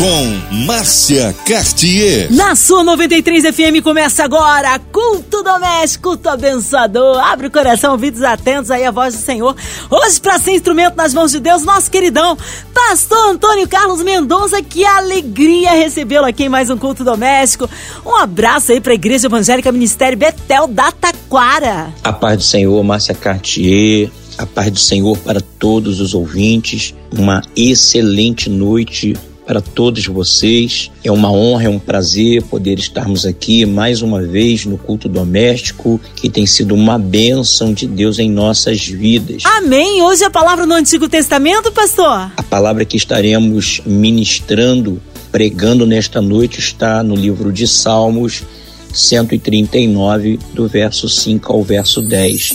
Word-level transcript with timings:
com 0.00 0.64
Márcia 0.64 1.36
Cartier. 1.46 2.32
Na 2.32 2.56
sua 2.56 2.82
93 2.82 3.54
FM 3.54 3.84
começa 3.84 4.24
agora 4.24 4.78
Culto 4.90 5.42
Doméstico, 5.42 6.08
culto 6.08 6.26
abençoador. 6.30 7.18
Abre 7.18 7.48
o 7.48 7.50
coração, 7.50 7.92
ouvidos 7.92 8.22
atentos 8.22 8.70
aí 8.70 8.82
à 8.82 8.90
voz 8.90 9.14
do 9.14 9.20
Senhor. 9.20 9.54
Hoje, 9.90 10.18
para 10.18 10.38
ser 10.38 10.52
instrumento 10.52 10.96
nas 10.96 11.12
mãos 11.12 11.32
de 11.32 11.38
Deus, 11.38 11.64
nosso 11.64 11.90
queridão 11.90 12.34
Pastor 12.72 13.28
Antônio 13.28 13.68
Carlos 13.68 14.02
Mendonça. 14.02 14.62
Que 14.62 14.86
alegria 14.86 15.72
recebê-lo 15.72 16.24
aqui 16.24 16.44
em 16.44 16.48
mais 16.48 16.70
um 16.70 16.78
Culto 16.78 17.04
Doméstico. 17.04 17.68
Um 18.06 18.16
abraço 18.16 18.72
aí 18.72 18.80
para 18.80 18.92
a 18.92 18.94
Igreja 18.94 19.26
Evangélica 19.26 19.70
Ministério 19.70 20.16
Betel 20.16 20.66
da 20.66 20.90
Taquara. 20.90 21.92
A 22.02 22.10
paz 22.10 22.38
do 22.38 22.42
Senhor, 22.42 22.82
Márcia 22.82 23.14
Cartier. 23.14 24.10
A 24.38 24.46
paz 24.46 24.70
do 24.70 24.78
Senhor 24.78 25.18
para 25.18 25.42
todos 25.42 26.00
os 26.00 26.14
ouvintes. 26.14 26.94
Uma 27.12 27.42
excelente 27.54 28.48
noite 28.48 29.14
para 29.50 29.60
todos 29.60 30.06
vocês. 30.06 30.92
É 31.02 31.10
uma 31.10 31.28
honra, 31.32 31.64
é 31.64 31.68
um 31.68 31.80
prazer 31.80 32.40
poder 32.44 32.78
estarmos 32.78 33.26
aqui 33.26 33.66
mais 33.66 34.00
uma 34.00 34.22
vez 34.22 34.64
no 34.64 34.78
culto 34.78 35.08
doméstico, 35.08 36.00
que 36.14 36.30
tem 36.30 36.46
sido 36.46 36.72
uma 36.72 36.96
bênção 36.96 37.74
de 37.74 37.88
Deus 37.88 38.20
em 38.20 38.30
nossas 38.30 38.86
vidas. 38.86 39.42
Amém. 39.44 40.02
Hoje 40.02 40.22
a 40.22 40.30
palavra 40.30 40.66
no 40.66 40.74
Antigo 40.74 41.08
Testamento, 41.08 41.72
pastor? 41.72 42.30
A 42.36 42.42
palavra 42.44 42.84
que 42.84 42.96
estaremos 42.96 43.80
ministrando, 43.84 45.02
pregando 45.32 45.84
nesta 45.84 46.22
noite, 46.22 46.60
está 46.60 47.02
no 47.02 47.16
livro 47.16 47.52
de 47.52 47.66
Salmos. 47.66 48.44
139, 48.92 50.38
do 50.52 50.68
verso 50.68 51.08
5 51.08 51.52
ao 51.52 51.64
verso 51.64 52.00
10. 52.02 52.50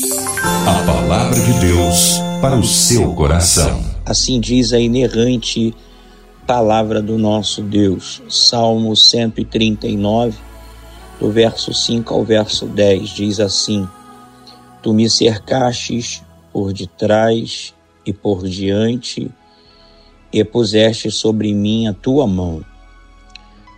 A 0.65 0.83
palavra 0.85 1.39
de 1.41 1.59
Deus 1.59 2.19
para 2.41 2.55
o 2.55 2.63
seu 2.63 3.13
coração. 3.13 3.83
Assim 4.05 4.39
diz 4.39 4.71
a 4.71 4.79
inerrante 4.79 5.73
palavra 6.45 7.01
do 7.01 7.17
nosso 7.17 7.61
Deus. 7.61 8.21
Salmo 8.29 8.95
139, 8.95 10.37
do 11.19 11.31
verso 11.31 11.73
5 11.73 12.13
ao 12.13 12.23
verso 12.23 12.67
10, 12.67 13.09
diz 13.09 13.39
assim: 13.39 13.87
Tu 14.81 14.93
me 14.93 15.09
cercastes 15.09 16.23
por 16.53 16.71
detrás 16.71 17.73
e 18.05 18.13
por 18.13 18.47
diante, 18.47 19.31
e 20.31 20.43
puseste 20.43 21.09
sobre 21.09 21.53
mim 21.53 21.87
a 21.87 21.93
tua 21.93 22.27
mão. 22.27 22.63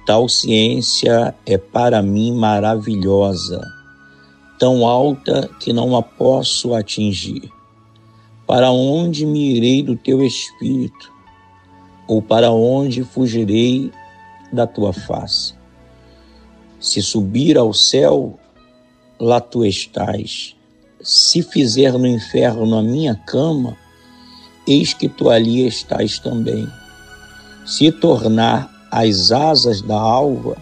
Tal 0.05 0.27
ciência 0.27 1.35
é 1.45 1.57
para 1.57 2.01
mim 2.01 2.33
maravilhosa, 2.33 3.61
tão 4.59 4.85
alta 4.85 5.49
que 5.59 5.71
não 5.71 5.95
a 5.95 6.01
posso 6.01 6.73
atingir. 6.73 7.49
Para 8.45 8.71
onde 8.71 9.25
me 9.25 9.55
irei 9.55 9.83
do 9.83 9.95
teu 9.95 10.23
espírito? 10.23 11.16
Ou 12.07 12.21
para 12.21 12.51
onde 12.51 13.03
fugirei 13.03 13.91
da 14.51 14.65
tua 14.65 14.93
face? 14.93 15.53
Se 16.79 17.01
subir 17.01 17.57
ao 17.57 17.73
céu, 17.73 18.39
lá 19.19 19.41
tu 19.41 19.65
estás. 19.65 20.55
Se 21.01 21.41
fizer 21.41 21.93
no 21.93 22.07
inferno 22.07 22.77
a 22.77 22.81
minha 22.81 23.15
cama, 23.15 23.75
eis 24.67 24.93
que 24.93 25.09
tu 25.09 25.29
ali 25.29 25.67
estás 25.67 26.19
também. 26.19 26.67
Se 27.65 27.91
tornar 27.91 28.87
as 28.91 29.31
asas 29.31 29.81
da 29.81 29.99
alva, 29.99 30.57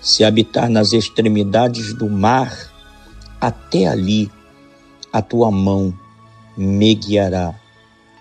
se 0.00 0.22
habitar 0.22 0.68
nas 0.68 0.92
extremidades 0.92 1.94
do 1.94 2.10
mar, 2.10 2.52
até 3.40 3.86
ali 3.86 4.30
a 5.12 5.22
tua 5.22 5.50
mão 5.50 5.94
me 6.56 6.94
guiará 6.94 7.54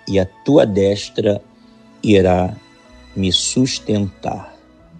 e 0.08 0.20
a 0.20 0.26
tua 0.26 0.66
destra 0.66 1.42
irá 2.04 2.56
me 3.16 3.32
sustentar. 3.32 4.54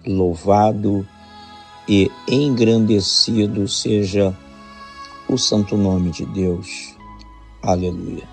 Louvado 0.06 1.06
e 1.88 2.10
engrandecido 2.28 3.68
seja 3.68 4.36
o 5.28 5.36
santo 5.36 5.76
nome 5.76 6.10
de 6.10 6.24
Deus. 6.26 6.94
Aleluia. 7.62 8.28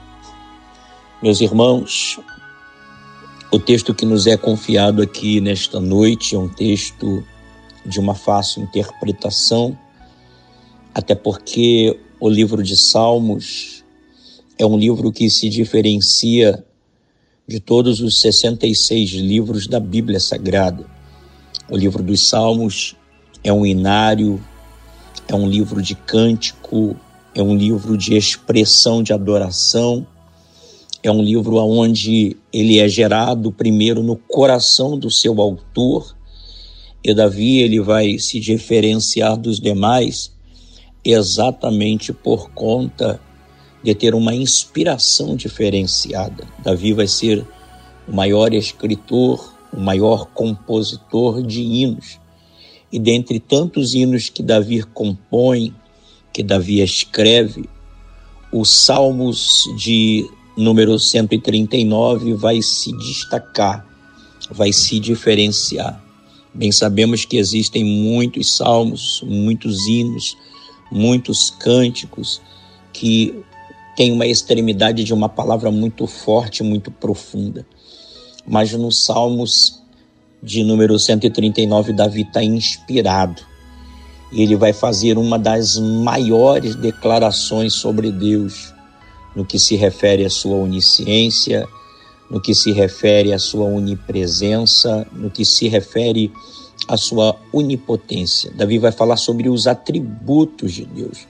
Meus 1.22 1.40
irmãos, 1.40 2.20
o 3.52 3.60
texto 3.60 3.94
que 3.94 4.06
nos 4.06 4.28
é 4.28 4.36
confiado 4.36 5.02
aqui 5.02 5.40
nesta 5.40 5.80
noite 5.80 6.36
é 6.36 6.40
um 6.40 6.50
texto 6.50 7.24
de 7.86 8.00
uma 8.00 8.16
fácil 8.16 8.64
interpretação, 8.64 9.78
até 10.94 11.16
porque 11.16 12.00
o 12.20 12.30
livro 12.30 12.62
de 12.62 12.78
Salmos 12.78 13.84
é 14.58 14.66
um 14.66 14.78
livro 14.78 15.12
que 15.12 15.30
se 15.30 15.50
diferencia 15.50 16.66
de 17.52 17.60
todos 17.60 18.00
os 18.00 18.22
66 18.22 19.10
livros 19.12 19.68
da 19.68 19.78
Bíblia 19.78 20.22
Sagrada. 20.22 20.86
O 21.70 21.76
livro 21.76 22.02
dos 22.02 22.30
Salmos 22.30 22.96
é 23.44 23.52
um 23.52 23.66
inário, 23.66 24.42
é 25.28 25.36
um 25.36 25.50
livro 25.50 25.82
de 25.82 25.94
cântico, 25.94 26.96
é 27.36 27.44
um 27.44 27.54
livro 27.54 27.98
de 27.98 28.16
expressão 28.16 29.04
de 29.04 29.12
adoração, 29.12 30.08
é 31.04 31.12
um 31.12 31.22
livro 31.22 31.58
onde 31.58 32.38
ele 32.54 32.80
é 32.80 32.88
gerado 32.88 33.52
primeiro 33.52 34.02
no 34.02 34.16
coração 34.16 34.98
do 34.98 35.12
seu 35.12 35.42
autor, 35.42 36.16
e 37.04 37.14
Davi 37.14 37.58
ele 37.58 37.82
vai 37.82 38.18
se 38.18 38.40
diferenciar 38.40 39.36
dos 39.36 39.60
demais 39.60 40.32
exatamente 41.04 42.14
por 42.14 42.52
conta 42.52 43.20
de 43.84 43.96
ter 43.96 44.14
uma 44.14 44.34
inspiração 44.34 45.36
diferenciada. 45.36 46.48
Davi 46.64 46.94
vai 46.94 47.08
ser 47.08 47.46
o 48.08 48.16
maior 48.16 48.54
escritor, 48.54 49.54
o 49.74 49.80
maior 49.80 50.26
compositor 50.28 51.42
de 51.42 51.62
hinos. 51.62 52.20
E 52.92 53.00
dentre 53.00 53.40
tantos 53.40 53.94
hinos 53.94 54.30
que 54.30 54.44
Davi 54.44 54.84
compõe, 54.84 55.74
que 56.34 56.44
Davi 56.44 56.82
escreve, 56.82 57.70
o 58.52 58.66
Salmos 58.66 59.64
de 59.78 60.30
número 60.58 61.00
139 61.00 62.34
vai 62.34 62.62
se 62.62 62.92
destacar, 62.98 63.86
vai 64.52 64.74
se 64.74 65.00
diferenciar. 65.00 66.04
Bem 66.54 66.72
sabemos 66.72 67.24
que 67.24 67.38
existem 67.38 67.84
muitos 67.84 68.58
salmos, 68.58 69.24
muitos 69.26 69.88
hinos, 69.88 70.36
muitos 70.92 71.50
cânticos 71.50 72.42
que 72.92 73.34
tem 73.96 74.12
uma 74.12 74.26
extremidade 74.26 75.04
de 75.04 75.14
uma 75.14 75.28
palavra 75.28 75.72
muito 75.72 76.08
forte, 76.08 76.64
muito 76.64 76.92
profunda. 76.92 77.66
Mas 78.48 78.72
no 78.74 78.92
Salmos 78.92 79.82
de 80.42 80.64
número 80.64 80.98
139, 80.98 81.94
Davi 81.94 82.22
está 82.22 82.44
inspirado. 82.44 83.42
E 84.32 84.42
ele 84.42 84.56
vai 84.56 84.74
fazer 84.74 85.18
uma 85.18 85.38
das 85.38 85.78
maiores 85.78 86.76
declarações 86.76 87.74
sobre 87.74 88.12
Deus, 88.12 88.74
no 89.36 89.46
que 89.46 89.60
se 89.60 89.76
refere 89.76 90.26
à 90.26 90.30
sua 90.30 90.56
onisciência, 90.56 91.68
no 92.30 92.42
que 92.42 92.56
se 92.56 92.72
refere 92.72 93.34
à 93.34 93.40
sua 93.40 93.66
onipresença, 93.66 95.06
no 95.12 95.30
que 95.30 95.44
se 95.44 95.68
refere 95.68 96.32
à 96.88 96.96
sua 96.96 97.36
onipotência. 97.52 98.52
Davi 98.56 98.80
vai 98.80 98.92
falar 98.92 99.18
sobre 99.18 99.50
os 99.50 99.68
atributos 99.68 100.72
de 100.74 100.86
Deus. 100.86 101.28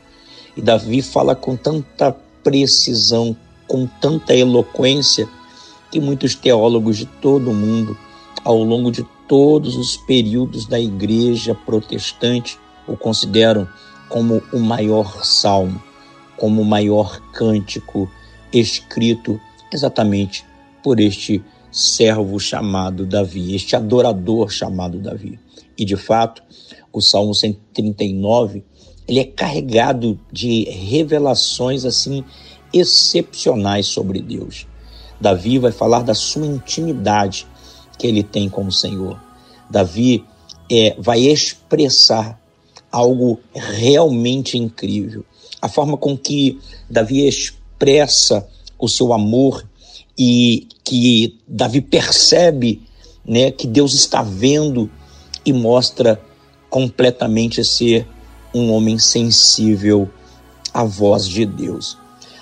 E 0.55 0.61
Davi 0.61 1.01
fala 1.01 1.35
com 1.35 1.55
tanta 1.55 2.15
precisão, 2.43 3.35
com 3.67 3.87
tanta 3.87 4.35
eloquência, 4.35 5.27
que 5.91 5.99
muitos 5.99 6.35
teólogos 6.35 6.97
de 6.97 7.05
todo 7.05 7.51
o 7.51 7.53
mundo, 7.53 7.97
ao 8.43 8.63
longo 8.63 8.91
de 8.91 9.05
todos 9.27 9.75
os 9.75 9.97
períodos 9.97 10.65
da 10.65 10.79
igreja 10.79 11.53
protestante, 11.53 12.57
o 12.87 12.97
consideram 12.97 13.67
como 14.09 14.41
o 14.51 14.59
maior 14.59 15.23
salmo, 15.23 15.81
como 16.37 16.61
o 16.61 16.65
maior 16.65 17.21
cântico 17.31 18.11
escrito 18.51 19.39
exatamente 19.71 20.45
por 20.83 20.99
este 20.99 21.43
servo 21.71 22.39
chamado 22.39 23.05
Davi, 23.05 23.55
este 23.55 23.75
adorador 23.75 24.51
chamado 24.51 24.99
Davi. 24.99 25.39
E 25.77 25.85
de 25.85 25.95
fato, 25.95 26.43
o 26.91 27.01
Salmo 27.01 27.33
139 27.33 28.63
ele 29.11 29.19
é 29.19 29.25
carregado 29.25 30.17
de 30.31 30.63
revelações 30.69 31.83
assim 31.83 32.23
excepcionais 32.71 33.85
sobre 33.85 34.21
Deus. 34.21 34.65
Davi 35.19 35.59
vai 35.59 35.73
falar 35.73 36.01
da 36.01 36.13
sua 36.13 36.45
intimidade 36.45 37.45
que 37.99 38.07
ele 38.07 38.23
tem 38.23 38.47
com 38.47 38.65
o 38.65 38.71
Senhor. 38.71 39.21
Davi 39.69 40.23
é, 40.71 40.95
vai 40.97 41.19
expressar 41.19 42.41
algo 42.89 43.37
realmente 43.53 44.57
incrível. 44.57 45.25
A 45.61 45.67
forma 45.67 45.97
com 45.97 46.17
que 46.17 46.61
Davi 46.89 47.27
expressa 47.27 48.47
o 48.79 48.87
seu 48.87 49.11
amor 49.11 49.67
e 50.17 50.69
que 50.85 51.37
Davi 51.45 51.81
percebe 51.81 52.81
né, 53.25 53.51
que 53.51 53.67
Deus 53.67 53.93
está 53.93 54.23
vendo 54.23 54.89
e 55.45 55.51
mostra 55.51 56.17
completamente 56.69 57.61
ser 57.65 58.07
um 58.53 58.71
homem 58.71 58.97
sensível 58.97 60.09
à 60.73 60.83
voz 60.83 61.27
de 61.27 61.45
Deus. 61.45 61.97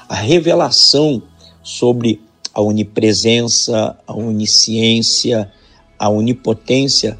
A 0.08 0.16
revelação 0.16 1.22
sobre 1.64 2.22
a 2.54 2.62
onipresença, 2.62 3.98
a 4.08 4.14
onisciência, 4.14 5.52
a 5.98 6.10
onipotência 6.10 7.20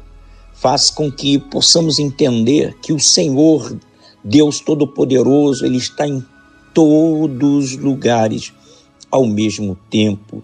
faz 0.54 0.90
com 0.90 1.10
que 1.10 1.38
possamos 1.38 1.98
entender 1.98 2.76
que 2.82 2.92
o 2.92 3.00
Senhor, 3.00 3.78
Deus 4.22 4.60
Todo-Poderoso, 4.60 5.64
ele 5.64 5.78
está 5.78 6.06
em 6.06 6.24
todos 6.74 7.72
os 7.72 7.76
lugares 7.76 8.52
ao 9.10 9.26
mesmo 9.26 9.78
tempo. 9.88 10.42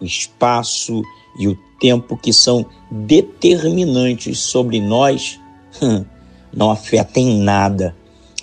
O 0.00 0.04
espaço 0.04 1.02
e 1.38 1.46
o 1.46 1.56
tempo 1.80 2.16
que 2.16 2.32
são 2.32 2.66
determinantes 2.90 4.40
sobre 4.40 4.80
nós 4.80 5.38
não 6.54 6.70
afetam 6.70 7.22
em 7.22 7.40
nada 7.40 7.94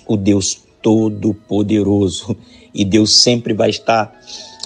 o 0.06 0.16
Deus 0.16 0.60
Todo-Poderoso. 0.82 2.36
E 2.74 2.84
Deus 2.84 3.22
sempre 3.22 3.52
vai 3.52 3.70
estar 3.70 4.12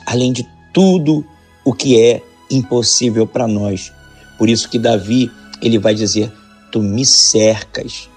além 0.06 0.32
de 0.32 0.46
tudo 0.72 1.24
o 1.64 1.72
que 1.72 2.00
é 2.00 2.22
impossível 2.50 3.26
para 3.26 3.48
nós. 3.48 3.92
Por 4.38 4.48
isso 4.48 4.68
que 4.68 4.78
Davi, 4.78 5.30
ele 5.60 5.78
vai 5.78 5.94
dizer: 5.94 6.32
"Tu 6.70 6.80
me 6.80 7.04
cercas 7.04 8.08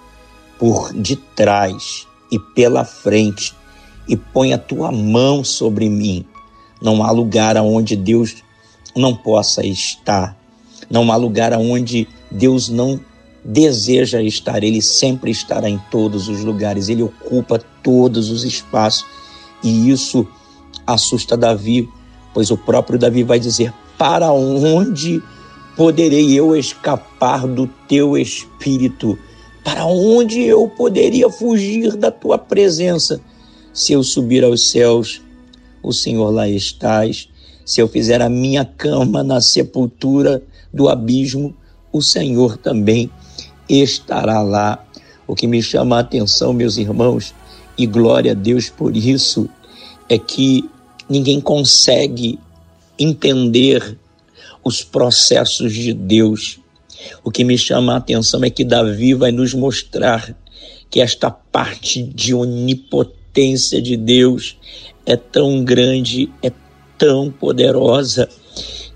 por 0.59 0.93
detrás 0.93 2.05
e 2.31 2.37
pela 2.37 2.85
frente 2.85 3.55
e 4.07 4.17
põe 4.17 4.53
a 4.53 4.57
tua 4.57 4.91
mão 4.91 5.43
sobre 5.43 5.89
mim. 5.89 6.25
Não 6.81 7.03
há 7.03 7.11
lugar 7.11 7.57
aonde 7.57 7.95
Deus 7.95 8.35
não 8.95 9.15
possa 9.15 9.65
estar. 9.65 10.37
Não 10.89 11.11
há 11.11 11.15
lugar 11.15 11.53
aonde 11.53 12.07
Deus 12.29 12.69
não 12.69 12.99
deseja 13.43 14.21
estar. 14.21 14.63
Ele 14.63 14.81
sempre 14.81 15.31
estará 15.31 15.69
em 15.69 15.79
todos 15.91 16.27
os 16.27 16.43
lugares. 16.43 16.89
Ele 16.89 17.03
ocupa 17.03 17.59
todos 17.83 18.29
os 18.29 18.43
espaços. 18.43 19.05
E 19.63 19.89
isso 19.89 20.27
assusta 20.85 21.37
Davi, 21.37 21.89
pois 22.33 22.51
o 22.51 22.57
próprio 22.57 22.99
Davi 22.99 23.23
vai 23.23 23.39
dizer: 23.39 23.73
Para 23.97 24.31
onde 24.31 25.21
poderei 25.75 26.33
eu 26.33 26.55
escapar 26.55 27.47
do 27.47 27.67
teu 27.87 28.17
espírito? 28.17 29.17
Para 29.63 29.85
onde 29.85 30.41
eu 30.41 30.67
poderia 30.67 31.29
fugir 31.29 31.95
da 31.95 32.09
tua 32.09 32.37
presença? 32.37 33.21
Se 33.73 33.93
eu 33.93 34.03
subir 34.03 34.43
aos 34.43 34.71
céus, 34.71 35.21
o 35.83 35.93
Senhor 35.93 36.29
lá 36.29 36.47
estás. 36.47 37.29
Se 37.65 37.79
eu 37.79 37.87
fizer 37.87 38.21
a 38.21 38.29
minha 38.29 38.65
cama 38.65 39.23
na 39.23 39.39
sepultura 39.41 40.41
do 40.73 40.89
abismo, 40.89 41.55
o 41.91 42.01
Senhor 42.01 42.57
também 42.57 43.11
estará 43.69 44.41
lá. 44.41 44.83
O 45.27 45.35
que 45.35 45.47
me 45.47 45.61
chama 45.61 45.97
a 45.97 45.99
atenção, 45.99 46.51
meus 46.53 46.77
irmãos, 46.77 47.33
e 47.77 47.85
glória 47.85 48.31
a 48.31 48.35
Deus 48.35 48.69
por 48.69 48.97
isso, 48.97 49.47
é 50.09 50.17
que 50.17 50.67
ninguém 51.07 51.39
consegue 51.39 52.39
entender 52.97 53.97
os 54.63 54.83
processos 54.83 55.73
de 55.73 55.93
Deus. 55.93 56.59
O 57.23 57.31
que 57.31 57.43
me 57.43 57.57
chama 57.57 57.93
a 57.93 57.97
atenção 57.97 58.43
é 58.43 58.49
que 58.49 58.65
Davi 58.65 59.13
vai 59.13 59.31
nos 59.31 59.53
mostrar 59.53 60.35
que 60.89 60.99
esta 60.99 61.29
parte 61.29 62.03
de 62.03 62.33
onipotência 62.33 63.81
de 63.81 63.95
Deus 63.95 64.57
é 65.05 65.15
tão 65.15 65.63
grande, 65.63 66.29
é 66.41 66.51
tão 66.97 67.31
poderosa, 67.31 68.27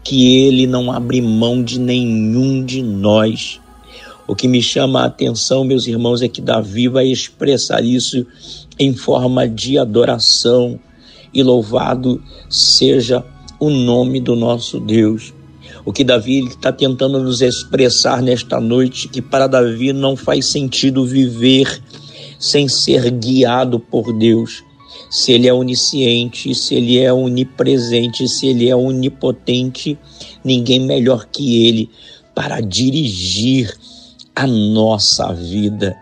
que 0.03 0.35
ele 0.45 0.67
não 0.67 0.91
abre 0.91 1.21
mão 1.21 1.63
de 1.63 1.79
nenhum 1.79 2.65
de 2.65 2.81
nós. 2.81 3.61
O 4.27 4.35
que 4.35 4.47
me 4.47 4.61
chama 4.61 5.01
a 5.01 5.05
atenção, 5.05 5.65
meus 5.65 5.85
irmãos, 5.85 6.21
é 6.21 6.29
que 6.29 6.41
Davi 6.41 6.87
vai 6.87 7.07
expressar 7.07 7.83
isso 7.83 8.25
em 8.79 8.93
forma 8.93 9.47
de 9.47 9.77
adoração 9.77 10.79
e 11.33 11.43
louvado 11.43 12.23
seja 12.49 13.23
o 13.59 13.69
nome 13.69 14.21
do 14.21 14.35
nosso 14.35 14.79
Deus. 14.79 15.33
O 15.85 15.91
que 15.91 16.03
Davi 16.03 16.45
está 16.47 16.71
tentando 16.71 17.19
nos 17.19 17.41
expressar 17.41 18.21
nesta 18.21 18.61
noite, 18.61 19.09
que 19.09 19.21
para 19.21 19.47
Davi 19.47 19.91
não 19.91 20.15
faz 20.15 20.45
sentido 20.45 21.05
viver 21.05 21.81
sem 22.39 22.69
ser 22.69 23.11
guiado 23.11 23.77
por 23.77 24.13
Deus. 24.13 24.63
Se 25.09 25.33
ele 25.33 25.47
é 25.47 25.53
onisciente, 25.53 26.55
se 26.55 26.75
ele 26.75 26.97
é 26.97 27.11
onipresente, 27.11 28.27
se 28.29 28.47
ele 28.47 28.69
é 28.69 28.75
onipotente, 28.75 29.97
ninguém 30.43 30.79
melhor 30.79 31.25
que 31.25 31.65
ele 31.67 31.89
para 32.33 32.61
dirigir 32.61 33.73
a 34.35 34.47
nossa 34.47 35.33
vida. 35.33 35.97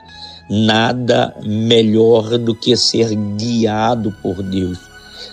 Nada 0.49 1.35
melhor 1.43 2.37
do 2.37 2.53
que 2.53 2.75
ser 2.75 3.15
guiado 3.15 4.11
por 4.21 4.41
Deus. 4.43 4.77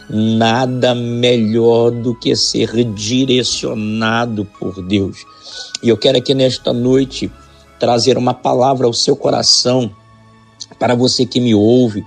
Nada 0.08 0.94
melhor 0.94 1.90
do 1.90 2.14
que 2.14 2.34
ser 2.36 2.84
direcionado 2.94 4.44
por 4.58 4.82
Deus. 4.86 5.18
E 5.82 5.88
eu 5.88 5.96
quero 5.96 6.18
aqui 6.18 6.34
nesta 6.34 6.72
noite 6.72 7.30
trazer 7.78 8.16
uma 8.16 8.34
palavra 8.34 8.86
ao 8.86 8.92
seu 8.92 9.14
coração, 9.14 9.90
para 10.78 10.94
você 10.94 11.24
que 11.24 11.40
me 11.40 11.54
ouve, 11.54 12.04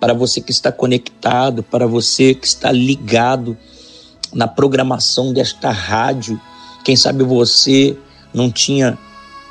para 0.00 0.14
você 0.14 0.40
que 0.40 0.50
está 0.50 0.72
conectado, 0.72 1.62
para 1.62 1.86
você 1.86 2.34
que 2.34 2.46
está 2.46 2.72
ligado 2.72 3.56
na 4.32 4.48
programação 4.48 5.32
desta 5.32 5.70
rádio. 5.70 6.40
Quem 6.84 6.96
sabe 6.96 7.22
você 7.24 7.96
não 8.32 8.50
tinha 8.50 8.98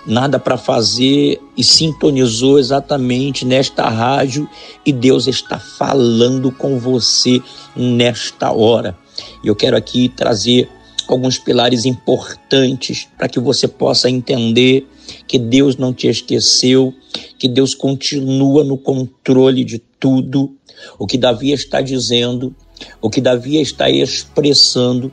nada 0.06 0.40
para 0.40 0.58
fazer 0.58 1.40
e 1.56 1.64
sintonizou 1.64 2.60
exatamente 2.60 3.46
nesta 3.46 3.88
rádio 3.90 4.50
e 4.86 4.92
Deus 4.92 5.28
está 5.28 5.60
falando 5.60 6.52
com 6.52 6.80
você 6.80 7.42
nesta 7.76 8.52
hora. 8.52 8.98
E 9.44 9.48
eu 9.48 9.56
quero 9.56 9.76
aqui 9.76 10.10
trazer 10.10 10.70
alguns 11.08 11.38
pilares 11.38 11.86
importantes 11.86 13.08
para 13.18 13.28
que 13.28 13.40
você 13.40 13.68
possa 13.68 14.10
entender 14.10 14.88
que 15.28 15.40
Deus 15.40 15.76
não 15.76 15.94
te 15.94 16.08
esqueceu, 16.08 16.94
que 17.38 17.48
Deus 17.48 17.74
continua 17.74 18.64
no 18.64 18.78
controle 18.78 19.64
de 19.64 19.80
tudo. 19.80 20.56
O 20.98 21.08
que 21.08 21.18
Davi 21.18 21.52
está 21.52 21.82
dizendo, 21.82 22.56
o 23.02 23.10
que 23.10 23.20
Davi 23.20 23.60
está 23.60 23.90
expressando 23.90 25.12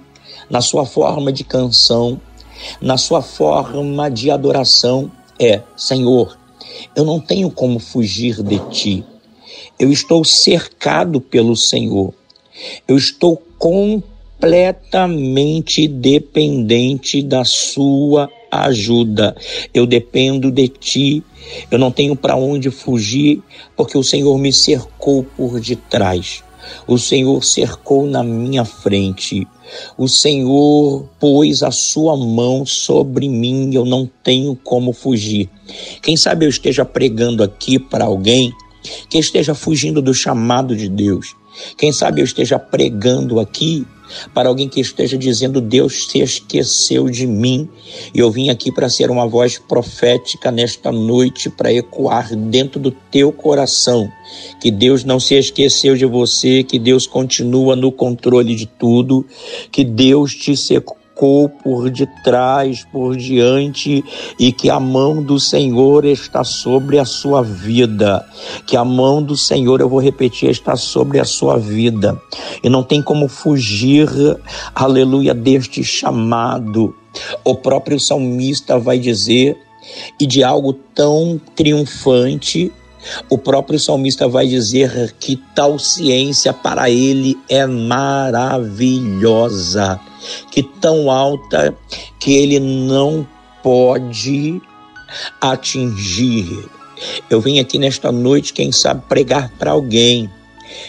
na 0.48 0.60
sua 0.60 0.86
forma 0.86 1.32
de 1.32 1.42
canção, 1.42 2.20
na 2.80 2.96
sua 2.96 3.20
forma 3.22 4.10
de 4.10 4.30
adoração 4.30 5.12
é: 5.38 5.60
Senhor, 5.76 6.38
eu 6.94 7.04
não 7.04 7.20
tenho 7.20 7.50
como 7.50 7.78
fugir 7.78 8.42
de 8.42 8.58
ti. 8.70 9.04
Eu 9.78 9.92
estou 9.92 10.24
cercado 10.24 11.20
pelo 11.20 11.54
Senhor. 11.54 12.14
Eu 12.88 12.96
estou 12.96 13.36
completamente 13.58 15.86
dependente 15.86 17.20
da 17.22 17.44
sua 17.44 18.30
ajuda. 18.50 19.36
Eu 19.74 19.84
dependo 19.86 20.50
de 20.50 20.68
ti. 20.68 21.22
Eu 21.70 21.78
não 21.78 21.92
tenho 21.92 22.16
para 22.16 22.36
onde 22.36 22.70
fugir, 22.70 23.42
porque 23.76 23.96
o 23.96 24.02
Senhor 24.02 24.36
me 24.38 24.52
cercou 24.52 25.24
por 25.36 25.60
detrás. 25.60 26.42
O 26.86 26.98
Senhor 26.98 27.42
cercou 27.44 28.06
na 28.06 28.22
minha 28.22 28.64
frente. 28.64 29.46
O 29.96 30.08
Senhor 30.08 31.08
pôs 31.18 31.62
a 31.62 31.70
sua 31.70 32.16
mão 32.16 32.64
sobre 32.64 33.28
mim, 33.28 33.70
eu 33.74 33.84
não 33.84 34.08
tenho 34.22 34.56
como 34.56 34.92
fugir. 34.92 35.48
Quem 36.02 36.16
sabe 36.16 36.44
eu 36.44 36.48
esteja 36.48 36.84
pregando 36.84 37.42
aqui 37.42 37.78
para 37.78 38.04
alguém 38.04 38.52
que 39.08 39.18
esteja 39.18 39.54
fugindo 39.54 40.00
do 40.00 40.14
chamado 40.14 40.76
de 40.76 40.88
Deus. 40.88 41.34
Quem 41.76 41.90
sabe 41.92 42.20
eu 42.20 42.24
esteja 42.24 42.58
pregando 42.58 43.40
aqui 43.40 43.86
para 44.34 44.48
alguém 44.48 44.68
que 44.68 44.80
esteja 44.80 45.16
dizendo: 45.16 45.60
Deus 45.60 46.06
se 46.08 46.20
esqueceu 46.20 47.08
de 47.08 47.26
mim. 47.26 47.68
E 48.14 48.18
eu 48.18 48.30
vim 48.30 48.50
aqui 48.50 48.72
para 48.72 48.88
ser 48.88 49.10
uma 49.10 49.26
voz 49.26 49.58
profética 49.58 50.50
nesta 50.50 50.90
noite, 50.92 51.50
para 51.50 51.72
ecoar 51.72 52.34
dentro 52.34 52.80
do 52.80 52.90
teu 52.90 53.32
coração 53.32 54.10
que 54.60 54.70
Deus 54.70 55.04
não 55.04 55.20
se 55.20 55.34
esqueceu 55.34 55.96
de 55.96 56.04
você, 56.04 56.62
que 56.62 56.78
Deus 56.78 57.06
continua 57.06 57.76
no 57.76 57.92
controle 57.92 58.54
de 58.54 58.66
tudo, 58.66 59.24
que 59.70 59.84
Deus 59.84 60.34
te 60.34 60.56
secou 60.56 60.96
cercou 61.16 61.48
por 61.48 61.90
detrás, 61.90 62.84
por 62.84 63.16
diante, 63.16 64.04
e 64.38 64.52
que 64.52 64.68
a 64.68 64.78
mão 64.78 65.22
do 65.22 65.40
Senhor 65.40 66.04
está 66.04 66.44
sobre 66.44 66.98
a 66.98 67.04
sua 67.06 67.42
vida. 67.42 68.24
Que 68.66 68.76
a 68.76 68.84
mão 68.84 69.22
do 69.22 69.36
Senhor, 69.36 69.80
eu 69.80 69.88
vou 69.88 70.00
repetir, 70.00 70.50
está 70.50 70.76
sobre 70.76 71.18
a 71.18 71.24
sua 71.24 71.56
vida. 71.56 72.20
E 72.62 72.68
não 72.68 72.82
tem 72.82 73.00
como 73.00 73.28
fugir, 73.28 74.08
aleluia, 74.74 75.32
deste 75.32 75.82
chamado. 75.82 76.94
O 77.42 77.54
próprio 77.54 77.98
salmista 77.98 78.78
vai 78.78 78.98
dizer, 78.98 79.56
e 80.20 80.26
de 80.26 80.44
algo 80.44 80.74
tão 80.94 81.40
triunfante, 81.54 82.70
o 83.28 83.38
próprio 83.38 83.78
salmista 83.78 84.26
vai 84.28 84.46
dizer 84.46 85.14
que 85.18 85.36
tal 85.54 85.78
ciência 85.78 86.52
para 86.52 86.90
ele 86.90 87.36
é 87.48 87.66
maravilhosa 87.66 88.80
que 90.50 90.62
tão 90.62 91.10
alta 91.10 91.76
que 92.18 92.34
ele 92.34 92.58
não 92.58 93.26
pode 93.62 94.60
atingir. 95.40 96.68
Eu 97.28 97.40
vim 97.40 97.58
aqui 97.58 97.78
nesta 97.78 98.10
noite, 98.10 98.52
quem 98.52 98.72
sabe, 98.72 99.02
pregar 99.08 99.52
para 99.58 99.72
alguém 99.72 100.30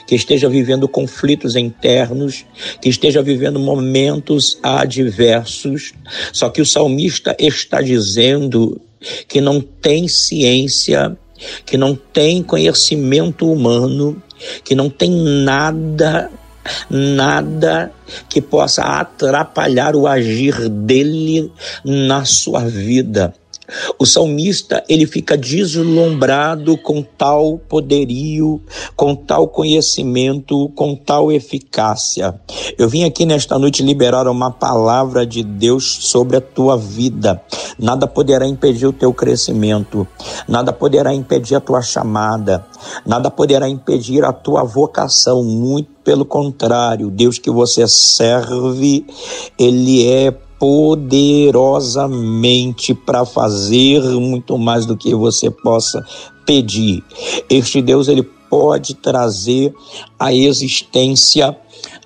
que 0.06 0.16
esteja 0.16 0.50
vivendo 0.50 0.88
conflitos 0.88 1.56
internos, 1.56 2.46
que 2.82 2.90
esteja 2.90 3.22
vivendo 3.22 3.60
momentos 3.60 4.58
adversos. 4.64 5.94
Só 6.34 6.50
que 6.50 6.62
o 6.62 6.66
salmista 6.66 7.36
está 7.40 7.82
dizendo 7.82 8.82
que 9.28 9.40
não 9.40 9.62
tem 9.62 10.08
ciência, 10.08 11.18
que 11.66 11.78
não 11.78 11.96
tem 11.96 12.44
conhecimento 12.44 13.52
humano, 13.52 14.22
que 14.64 14.76
não 14.76 14.90
tem 14.90 15.12
nada 15.12 16.30
nada 16.90 17.92
que 18.28 18.42
possa 18.42 18.84
atrapalhar 18.84 19.96
o 19.96 20.06
agir 20.06 20.68
dele 20.68 21.52
na 21.84 22.26
sua 22.26 22.66
vida. 22.66 23.34
O 24.00 24.06
salmista, 24.06 24.84
ele 24.88 25.06
fica 25.06 25.38
deslumbrado 25.38 26.78
com 26.78 27.02
tal 27.02 27.58
poderio, 27.58 28.62
com 28.96 29.14
tal 29.16 29.48
conhecimento, 29.48 30.70
com 30.70 30.96
tal 30.96 31.32
eficácia. 31.32 32.40
Eu 32.78 32.88
vim 32.88 33.04
aqui 33.04 33.26
nesta 33.26 33.60
noite 33.60 33.84
liberar 33.84 34.28
uma 34.28 34.52
palavra 34.52 35.26
de 35.26 35.44
Deus 35.44 35.98
sobre 36.02 36.38
a 36.38 36.42
tua 36.42 36.78
vida. 36.78 37.42
Nada 37.78 38.08
poderá 38.08 38.48
impedir 38.48 38.88
o 38.88 38.94
teu 38.94 39.14
crescimento, 39.14 40.08
nada 40.48 40.72
poderá 40.72 41.14
impedir 41.14 41.56
a 41.56 41.60
tua 41.60 41.82
chamada, 41.82 42.66
nada 43.06 43.30
poderá 43.30 43.68
impedir 43.68 44.24
a 44.24 44.32
tua 44.32 44.64
vocação. 44.64 45.44
Muito 45.44 45.98
pelo 46.08 46.24
contrário, 46.24 47.12
Deus 47.12 47.38
que 47.38 47.52
você 47.52 47.86
serve, 47.86 49.06
ele 49.60 50.08
é 50.08 50.34
poderosamente 50.60 52.94
para 52.94 53.26
fazer 53.26 54.02
muito 54.02 54.58
mais 54.58 54.86
do 54.86 54.98
que 54.98 55.16
você 55.16 55.50
possa 55.50 56.06
pedir. 56.46 57.04
Este 57.50 57.82
Deus 57.82 58.08
ele 58.08 58.24
pode 58.50 58.96
trazer 58.96 59.74
à 60.18 60.34
existência 60.34 61.56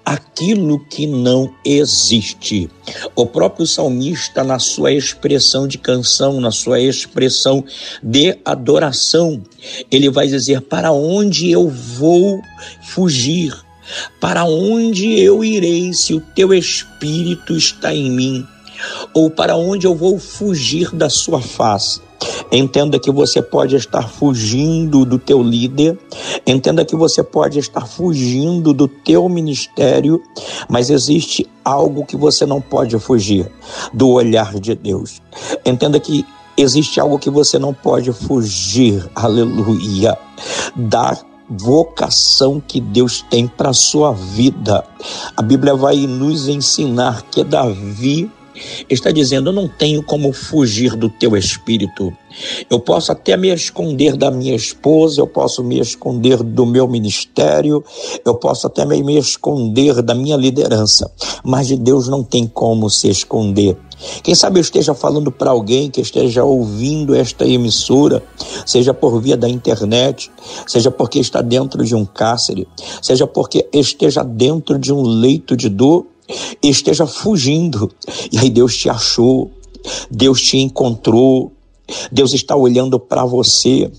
aquilo 0.03 0.83
que 0.85 1.07
não 1.07 1.53
existe. 1.63 2.69
O 3.15 3.25
próprio 3.25 3.65
salmista, 3.65 4.43
na 4.43 4.59
sua 4.59 4.91
expressão 4.91 5.67
de 5.67 5.77
canção, 5.77 6.41
na 6.41 6.51
sua 6.51 6.79
expressão 6.79 7.63
de 8.01 8.37
adoração, 8.43 9.41
ele 9.89 10.09
vai 10.09 10.27
dizer: 10.27 10.61
Para 10.61 10.91
onde 10.91 11.51
eu 11.51 11.69
vou 11.69 12.41
fugir? 12.83 13.55
Para 14.19 14.45
onde 14.45 15.19
eu 15.19 15.43
irei 15.43 15.93
se 15.93 16.13
o 16.13 16.21
teu 16.21 16.53
espírito 16.53 17.55
está 17.55 17.93
em 17.93 18.11
mim? 18.11 18.47
Ou 19.13 19.29
para 19.29 19.55
onde 19.55 19.85
eu 19.85 19.95
vou 19.95 20.17
fugir 20.17 20.93
da 20.93 21.09
sua 21.09 21.41
face? 21.41 22.01
Entenda 22.51 22.99
que 22.99 23.11
você 23.11 23.41
pode 23.41 23.75
estar 23.75 24.07
fugindo 24.07 25.05
do 25.05 25.17
teu 25.17 25.41
líder, 25.41 25.97
entenda 26.45 26.85
que 26.85 26.95
você 26.95 27.23
pode 27.23 27.57
estar 27.57 27.87
fugindo 27.87 28.73
do 28.73 28.87
teu 28.87 29.27
ministério, 29.27 30.21
mas 30.69 30.89
existe 30.89 31.49
algo 31.65 32.05
que 32.05 32.15
você 32.15 32.45
não 32.45 32.61
pode 32.61 32.97
fugir: 32.99 33.51
do 33.93 34.09
olhar 34.09 34.59
de 34.59 34.75
Deus. 34.75 35.21
Entenda 35.65 35.99
que 35.99 36.25
existe 36.57 36.99
algo 36.99 37.17
que 37.17 37.29
você 37.29 37.57
não 37.57 37.73
pode 37.73 38.11
fugir, 38.11 39.03
aleluia, 39.15 40.17
da 40.75 41.17
vocação 41.51 42.61
que 42.65 42.79
Deus 42.79 43.21
tem 43.29 43.47
para 43.47 43.69
a 43.69 43.73
sua 43.73 44.13
vida. 44.13 44.83
A 45.35 45.41
Bíblia 45.41 45.75
vai 45.75 45.97
nos 46.07 46.47
ensinar 46.47 47.23
que 47.23 47.43
Davi 47.43 48.31
está 48.89 49.11
dizendo: 49.11 49.49
Eu 49.49 49.53
não 49.53 49.67
tenho 49.67 50.03
como 50.03 50.31
fugir 50.33 50.95
do 50.95 51.09
teu 51.09 51.35
espírito. 51.35 52.13
Eu 52.69 52.79
posso 52.79 53.11
até 53.11 53.35
me 53.35 53.53
esconder 53.53 54.15
da 54.15 54.31
minha 54.31 54.55
esposa, 54.55 55.19
eu 55.19 55.27
posso 55.27 55.63
me 55.63 55.79
esconder 55.79 56.41
do 56.41 56.65
meu 56.65 56.87
ministério, 56.87 57.83
eu 58.23 58.35
posso 58.35 58.67
até 58.67 58.85
me 58.85 59.17
esconder 59.17 60.01
da 60.01 60.15
minha 60.15 60.37
liderança, 60.37 61.11
mas 61.43 61.67
de 61.67 61.75
Deus 61.75 62.07
não 62.07 62.23
tem 62.23 62.47
como 62.47 62.89
se 62.89 63.09
esconder. 63.09 63.77
Quem 64.23 64.33
sabe 64.33 64.59
eu 64.59 64.61
esteja 64.61 64.95
falando 64.95 65.31
para 65.31 65.51
alguém 65.51 65.89
que 65.89 66.01
esteja 66.01 66.43
ouvindo 66.43 67.15
esta 67.15 67.45
emissora, 67.45 68.23
seja 68.65 68.93
por 68.93 69.21
via 69.21 69.37
da 69.37 69.47
internet, 69.47 70.31
seja 70.65 70.89
porque 70.89 71.19
está 71.19 71.41
dentro 71.41 71.83
de 71.85 71.93
um 71.93 72.05
cárcere, 72.05 72.67
seja 73.01 73.27
porque 73.27 73.67
esteja 73.71 74.23
dentro 74.23 74.79
de 74.79 74.91
um 74.91 75.03
leito 75.03 75.55
de 75.55 75.69
dor, 75.69 76.07
esteja 76.61 77.05
fugindo. 77.05 77.91
E 78.31 78.37
aí 78.37 78.49
Deus 78.49 78.77
te 78.77 78.89
achou, 78.89 79.51
Deus 80.09 80.41
te 80.41 80.57
encontrou, 80.57 81.51
Deus 82.11 82.33
está 82.33 82.55
olhando 82.55 82.99
para 82.99 83.25
você. 83.25 83.91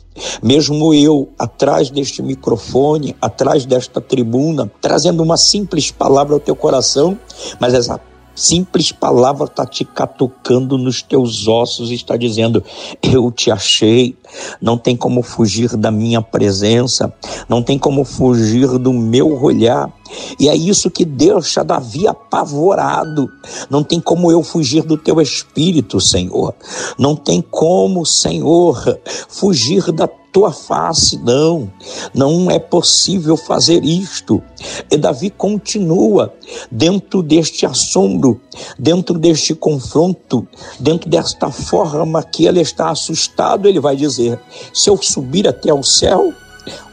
Mesmo 0.42 0.94
eu, 0.94 1.28
atrás 1.38 1.90
deste 1.90 2.22
microfone, 2.22 3.16
atrás 3.20 3.64
desta 3.64 4.00
tribuna, 4.00 4.70
trazendo 4.80 5.22
uma 5.22 5.36
simples 5.36 5.90
palavra 5.90 6.34
ao 6.34 6.40
teu 6.40 6.54
coração, 6.54 7.18
mas 7.60 7.74
essa 7.74 8.00
simples 8.34 8.92
palavra 8.92 9.44
está 9.44 9.66
te 9.66 9.84
catucando 9.84 10.78
nos 10.78 11.02
teus 11.02 11.46
ossos 11.46 11.90
e 11.90 11.94
está 11.94 12.16
dizendo: 12.16 12.62
Eu 13.02 13.30
te 13.30 13.50
achei, 13.50 14.16
não 14.60 14.78
tem 14.78 14.96
como 14.96 15.22
fugir 15.22 15.76
da 15.76 15.90
minha 15.90 16.22
presença, 16.22 17.12
não 17.48 17.62
tem 17.62 17.78
como 17.78 18.04
fugir 18.04 18.78
do 18.78 18.92
meu 18.92 19.42
olhar. 19.42 19.92
E 20.38 20.48
é 20.48 20.54
isso 20.54 20.90
que 20.90 21.04
deixa 21.04 21.64
Davi 21.64 22.06
apavorado. 22.06 23.30
Não 23.70 23.82
tem 23.82 23.98
como 23.98 24.30
eu 24.30 24.42
fugir 24.42 24.82
do 24.82 24.96
teu 24.96 25.20
espírito, 25.20 26.00
Senhor. 26.00 26.54
Não 26.98 27.16
tem 27.16 27.40
como, 27.40 28.04
Senhor, 28.04 28.98
fugir 29.28 29.90
da 29.90 30.06
tua 30.32 30.50
face, 30.50 31.18
não, 31.18 31.70
não 32.14 32.50
é 32.50 32.58
possível 32.58 33.36
fazer 33.36 33.84
isto. 33.84 34.42
E 34.90 34.96
Davi 34.96 35.28
continua 35.30 36.32
dentro 36.70 37.22
deste 37.22 37.66
assombro, 37.66 38.40
dentro 38.78 39.18
deste 39.18 39.54
confronto, 39.54 40.48
dentro 40.80 41.08
desta 41.08 41.50
forma 41.50 42.22
que 42.22 42.46
ele 42.46 42.60
está 42.60 42.90
assustado, 42.90 43.68
ele 43.68 43.78
vai 43.78 43.94
dizer: 43.94 44.40
se 44.72 44.88
eu 44.88 44.96
subir 44.96 45.46
até 45.46 45.72
o 45.72 45.82
céu, 45.82 46.32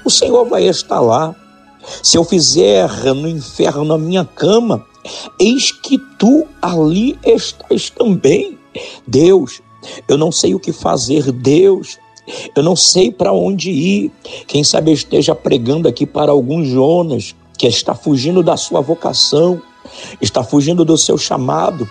o 0.04 0.10
Senhor 0.10 0.46
vai 0.46 0.68
estar 0.68 1.00
lá. 1.00 1.34
Se 2.04 2.18
eu 2.18 2.24
fizer 2.24 2.90
no 3.16 3.28
inferno 3.28 3.94
a 3.94 3.98
minha 3.98 4.26
cama, 4.26 4.86
eis 5.40 5.72
que 5.72 5.98
tu 6.18 6.46
ali 6.62 7.18
estás 7.24 7.90
também. 7.90 8.58
Deus, 9.08 9.62
eu 10.08 10.18
não 10.18 10.32
sei 10.32 10.54
o 10.54 10.60
que 10.60 10.72
fazer, 10.72 11.32
Deus. 11.32 11.98
Eu 12.56 12.64
não 12.64 12.76
sei 12.76 13.12
para 13.12 13.34
onde 13.34 13.72
ir. 13.72 14.12
Quem 14.48 14.64
sabe 14.64 14.92
eu 14.92 14.94
esteja 14.94 15.34
pregando 15.36 15.88
aqui 15.88 16.06
para 16.06 16.32
alguns 16.32 16.68
Jonas 16.68 17.36
que 17.58 17.68
está 17.68 17.94
fugindo 17.94 18.42
da 18.42 18.56
sua 18.56 18.80
vocação, 18.80 19.62
está 20.22 20.44
fugindo 20.44 20.86
do 20.86 20.98
seu 20.98 21.18
chamado. 21.18 21.90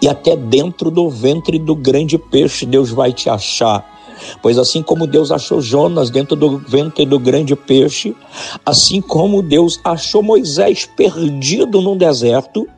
E 0.00 0.08
até 0.08 0.36
dentro 0.36 0.90
do 0.90 1.08
ventre 1.08 1.58
do 1.58 1.74
grande 1.74 2.18
peixe 2.18 2.66
Deus 2.66 2.90
vai 2.90 3.12
te 3.12 3.28
achar. 3.28 3.90
Pois 4.40 4.58
assim 4.58 4.82
como 4.82 5.06
Deus 5.06 5.32
achou 5.32 5.60
Jonas 5.60 6.10
dentro 6.10 6.36
do 6.36 6.58
ventre 6.58 7.04
do 7.04 7.18
grande 7.18 7.56
peixe, 7.56 8.14
assim 8.64 9.00
como 9.00 9.42
Deus 9.42 9.80
achou 9.82 10.22
Moisés 10.22 10.88
perdido 10.96 11.80
num 11.80 11.96
deserto, 11.96 12.68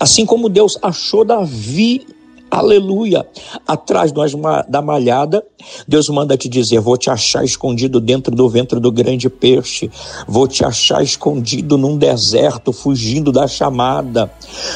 assim 0.00 0.26
como 0.26 0.48
Deus 0.48 0.78
achou 0.82 1.24
Davi 1.24 2.06
aleluia, 2.50 3.26
atrás 3.66 4.12
da 4.68 4.82
malhada, 4.82 5.44
Deus 5.86 6.08
manda 6.08 6.36
te 6.36 6.48
dizer: 6.48 6.80
Vou 6.80 6.96
te 6.96 7.10
achar 7.10 7.44
escondido 7.44 8.00
dentro 8.00 8.34
do 8.34 8.48
ventre 8.48 8.80
do 8.80 8.92
grande 8.92 9.28
peixe, 9.28 9.90
vou 10.26 10.46
te 10.46 10.64
achar 10.64 11.02
escondido 11.02 11.76
num 11.76 11.96
deserto, 11.96 12.72
fugindo 12.72 13.32
da 13.32 13.46
chamada, 13.46 14.30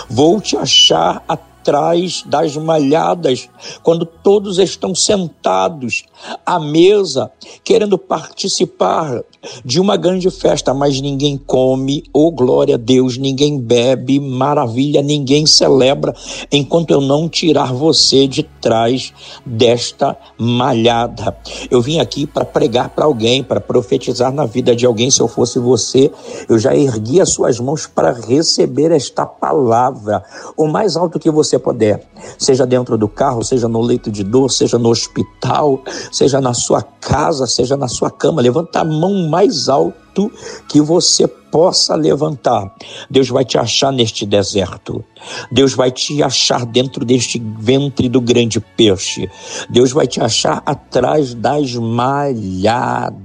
vou 0.09 0.41
te 0.41 0.57
achar 0.57 1.23
atrás 1.29 1.52
atrás 1.63 2.25
das 2.27 2.57
malhadas, 2.57 3.49
quando 3.85 4.05
todos 4.05 4.59
estão 4.59 4.95
sentados 4.95 6.05
à 6.45 6.59
mesa, 6.59 7.31
querendo 7.63 7.97
participar 7.97 9.23
de 9.65 9.81
uma 9.81 9.97
grande 9.97 10.31
festa, 10.31 10.75
mas 10.75 11.01
ninguém 11.01 11.37
come, 11.37 12.05
oh 12.13 12.31
glória 12.31 12.75
a 12.75 12.79
Deus, 12.79 13.17
ninguém 13.17 13.61
bebe, 13.61 14.19
maravilha, 14.21 15.03
ninguém 15.03 15.47
celebra, 15.47 16.15
enquanto 16.51 16.91
eu 16.91 17.01
não 17.01 17.29
tirar 17.29 17.73
você 17.73 18.27
de 18.27 18.43
trás 18.43 19.13
desta 19.45 20.17
malhada. 20.39 21.37
Eu 21.71 21.81
vim 21.81 21.99
aqui 21.99 22.27
para 22.27 22.45
pregar 22.45 22.91
para 22.91 23.05
alguém, 23.05 23.43
para 23.43 23.61
profetizar 23.61 24.33
na 24.33 24.47
vida 24.47 24.75
de 24.75 24.87
alguém. 24.87 25.11
Se 25.11 25.21
eu 25.21 25.29
fosse 25.29 25.59
você, 25.59 26.11
eu 26.49 26.59
já 26.59 26.75
ergui 26.75 27.21
as 27.21 27.31
suas 27.31 27.59
mãos 27.59 27.87
para 27.87 28.13
receber 28.13 28.91
esta 28.93 29.27
palavra. 29.27 30.23
O 30.57 30.67
mais 30.69 30.97
alto 30.97 31.19
que 31.19 31.31
você 31.31 31.52
puder, 31.59 32.03
seja 32.39 32.67
dentro 32.67 32.97
do 32.99 33.09
carro, 33.09 33.43
seja 33.43 33.69
no 33.69 33.81
leito 33.81 34.11
de 34.11 34.25
dor, 34.25 34.51
seja 34.51 34.79
no 34.79 34.91
hospital, 34.91 35.83
seja 36.11 36.41
na 36.41 36.55
sua 36.55 36.83
casa, 36.83 37.47
seja 37.47 37.77
na 37.77 37.89
sua 37.89 38.11
cama. 38.11 38.43
Levanta 38.43 38.81
a 38.81 38.85
mão 38.85 39.29
mais 39.29 39.69
alto 39.69 40.02
deserto 40.13 40.31
que 40.69 40.81
você 40.81 41.27
possa 41.27 41.95
levantar. 41.95 42.75
Deus 43.11 43.29
vai 43.29 43.45
te 43.45 43.59
achar 43.59 43.93
neste 43.93 44.25
deserto. 44.25 45.05
Deus 45.51 45.75
vai 45.75 45.91
te 45.91 46.23
achar 46.23 46.65
dentro 46.65 47.05
deste 47.05 47.43
ventre 47.59 48.09
do 48.09 48.21
grande 48.21 48.59
peixe. 48.59 49.29
Deus 49.69 49.93
vai 49.93 50.07
te 50.07 50.21
achar 50.21 50.63
atrás 50.65 51.35
das 51.35 51.75
malhadas. 51.75 53.21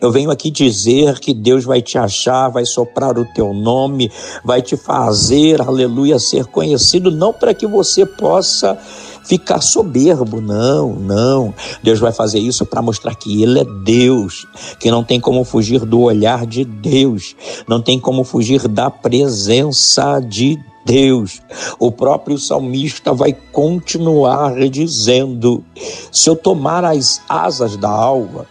Eu 0.00 0.10
venho 0.10 0.30
aqui 0.30 0.50
dizer 0.50 1.20
que 1.20 1.32
Deus 1.32 1.64
vai 1.64 1.80
te 1.80 1.96
achar, 1.98 2.48
vai 2.48 2.64
soprar 2.66 3.16
o 3.16 3.24
teu 3.32 3.54
nome, 3.54 4.10
vai 4.44 4.60
te 4.60 4.76
fazer, 4.76 5.60
aleluia, 5.60 6.18
ser 6.18 6.46
conhecido, 6.46 7.12
não 7.12 7.32
para 7.32 7.54
que 7.54 7.66
você 7.66 8.04
possa 8.04 8.76
ficar 9.24 9.60
soberbo. 9.60 10.40
Não, 10.40 10.94
não. 10.94 11.54
Deus 11.82 11.98
vai 11.98 12.12
fazer 12.12 12.38
isso 12.38 12.64
para 12.66 12.82
mostrar 12.82 13.14
que 13.14 13.42
Ele 13.42 13.60
é 13.60 13.64
Deus, 13.84 14.46
que 14.78 14.90
não 14.90 15.04
tem 15.04 15.20
como 15.20 15.44
fugir 15.44 15.84
do 15.84 16.00
olhar 16.00 16.46
de 16.46 16.64
Deus, 16.64 17.36
não 17.68 17.80
tem 17.80 17.98
como 17.98 18.24
fugir 18.24 18.66
da 18.68 18.90
presença 18.90 20.20
de 20.20 20.58
Deus. 20.84 21.40
O 21.78 21.92
próprio 21.92 22.38
salmista 22.38 23.12
vai 23.12 23.36
continuar 23.52 24.68
dizendo: 24.68 25.62
se 26.10 26.28
eu 26.28 26.36
tomar 26.36 26.84
as 26.84 27.20
asas 27.28 27.76
da 27.76 27.90
alva, 27.90 28.46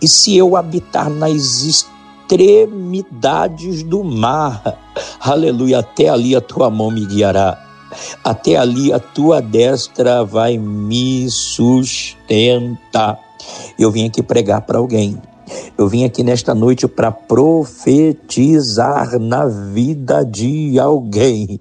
e 0.00 0.08
se 0.08 0.34
eu 0.36 0.56
habitar 0.56 1.10
nas 1.10 1.62
extremidades 1.62 3.82
do 3.82 4.04
mar, 4.04 4.78
aleluia, 5.20 5.80
até 5.80 6.08
ali 6.08 6.34
a 6.34 6.40
tua 6.40 6.70
mão 6.70 6.90
me 6.90 7.04
guiará 7.04 7.63
até 8.22 8.56
ali 8.56 8.92
a 8.92 8.98
tua 8.98 9.40
destra 9.40 10.24
vai 10.24 10.58
me 10.58 11.30
sustentar. 11.30 13.18
Eu 13.78 13.90
vim 13.90 14.06
aqui 14.06 14.22
pregar 14.22 14.60
para 14.62 14.78
alguém. 14.78 15.20
Eu 15.76 15.88
vim 15.88 16.04
aqui 16.04 16.22
nesta 16.22 16.54
noite 16.54 16.86
para 16.88 17.12
profetizar 17.12 19.18
na 19.18 19.44
vida 19.46 20.24
de 20.24 20.78
alguém. 20.78 21.60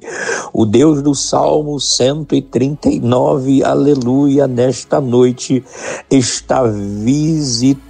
O 0.53 0.65
Deus 0.65 1.01
do 1.01 1.13
Salmo 1.13 1.77
139, 1.79 3.61
aleluia, 3.63 4.47
nesta 4.47 5.01
noite 5.01 5.63
está 6.09 6.63
visitando 6.63 7.85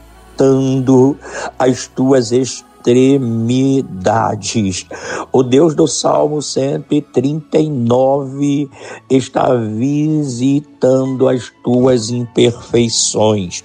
as 1.60 1.86
tuas 1.88 2.32
experiências 2.32 2.73
extremidades. 2.84 4.86
O 5.32 5.42
Deus 5.42 5.74
do 5.74 5.88
Salmo 5.88 6.42
139 6.42 8.70
está 9.10 9.56
visitando 9.56 11.30
as 11.30 11.50
tuas 11.64 12.10
imperfeições. 12.10 13.64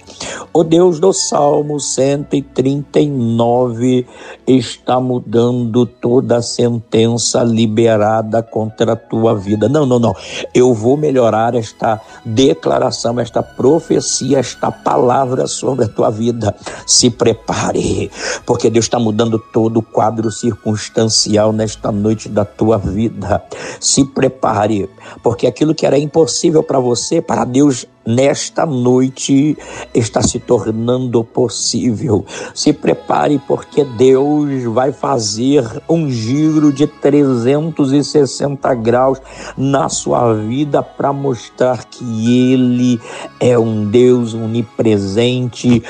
O 0.53 0.63
Deus 0.63 1.01
do 1.01 1.11
Salmo 1.11 1.77
139 1.79 4.07
está 4.47 5.01
mudando 5.01 5.85
toda 5.85 6.37
a 6.37 6.41
sentença 6.41 7.43
liberada 7.43 8.41
contra 8.41 8.93
a 8.93 8.95
tua 8.95 9.35
vida. 9.35 9.67
Não, 9.67 9.85
não, 9.85 9.99
não. 9.99 10.15
Eu 10.53 10.73
vou 10.73 10.95
melhorar 10.95 11.55
esta 11.55 11.99
declaração, 12.23 13.19
esta 13.19 13.43
profecia, 13.43 14.39
esta 14.39 14.71
palavra 14.71 15.45
sobre 15.45 15.83
a 15.85 15.89
tua 15.89 16.09
vida. 16.09 16.55
Se 16.87 17.09
prepare, 17.09 18.09
porque 18.45 18.69
Deus 18.69 18.85
está 18.85 18.97
mudando 18.97 19.08
mudando 19.09 19.39
todo 19.39 19.77
o 19.77 19.81
quadro 19.81 20.31
circunstancial 20.31 21.51
nesta 21.51 21.91
noite 21.91 22.29
da 22.29 22.45
tua 22.45 22.77
vida. 22.77 23.43
Se 23.79 24.05
prepare, 24.05 24.87
porque 25.23 25.47
aquilo 25.47 25.73
que 25.73 25.83
era 25.83 25.97
impossível 25.97 26.61
para 26.61 26.79
você, 26.79 27.19
para 27.19 27.43
Deus 27.43 27.87
nesta 28.05 28.67
noite 28.67 29.57
está 29.95 30.21
se 30.21 30.37
tornando 30.39 31.23
possível. 31.23 32.23
Se 32.53 32.71
prepare, 32.71 33.41
porque 33.47 33.83
Deus 33.83 34.63
vai 34.65 34.91
fazer 34.91 35.65
um 35.89 36.07
giro 36.07 36.71
de 36.71 36.85
360 36.85 38.71
graus 38.75 39.19
na 39.57 39.89
sua 39.89 40.35
vida 40.35 40.83
para 40.83 41.11
mostrar 41.11 41.83
que 41.85 42.53
Ele 42.53 43.01
é 43.39 43.57
um 43.57 43.89
Deus 43.89 44.35
onipresente, 44.35 45.81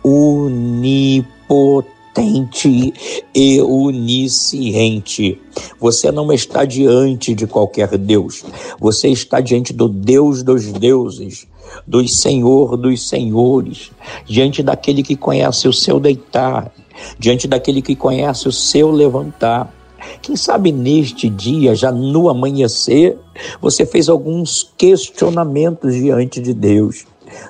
onipotente 0.00 1.97
potente 2.18 2.92
e 3.32 3.60
onisciente. 3.60 5.40
Você 5.78 6.10
não 6.10 6.32
está 6.32 6.64
diante 6.64 7.32
de 7.32 7.46
qualquer 7.46 7.96
Deus, 7.96 8.44
você 8.80 9.08
está 9.08 9.40
diante 9.40 9.72
do 9.72 9.88
Deus 9.88 10.42
dos 10.42 10.72
deuses, 10.72 11.46
do 11.86 12.06
Senhor 12.08 12.76
dos 12.76 13.08
senhores, 13.08 13.92
diante 14.26 14.64
daquele 14.64 15.04
que 15.04 15.14
conhece 15.14 15.68
o 15.68 15.72
seu 15.72 16.00
deitar, 16.00 16.72
diante 17.18 17.46
daquele 17.46 17.80
que 17.80 17.94
conhece 17.94 18.48
o 18.48 18.52
seu 18.52 18.90
levantar. 18.90 19.72
Quem 20.20 20.34
sabe 20.34 20.72
neste 20.72 21.28
dia, 21.28 21.74
já 21.74 21.92
no 21.92 22.28
amanhecer, 22.28 23.16
você 23.60 23.86
fez 23.86 24.08
alguns 24.08 24.72
questionamentos 24.76 25.94
diante 25.94 26.40
de 26.40 26.52
Deus. 26.54 27.04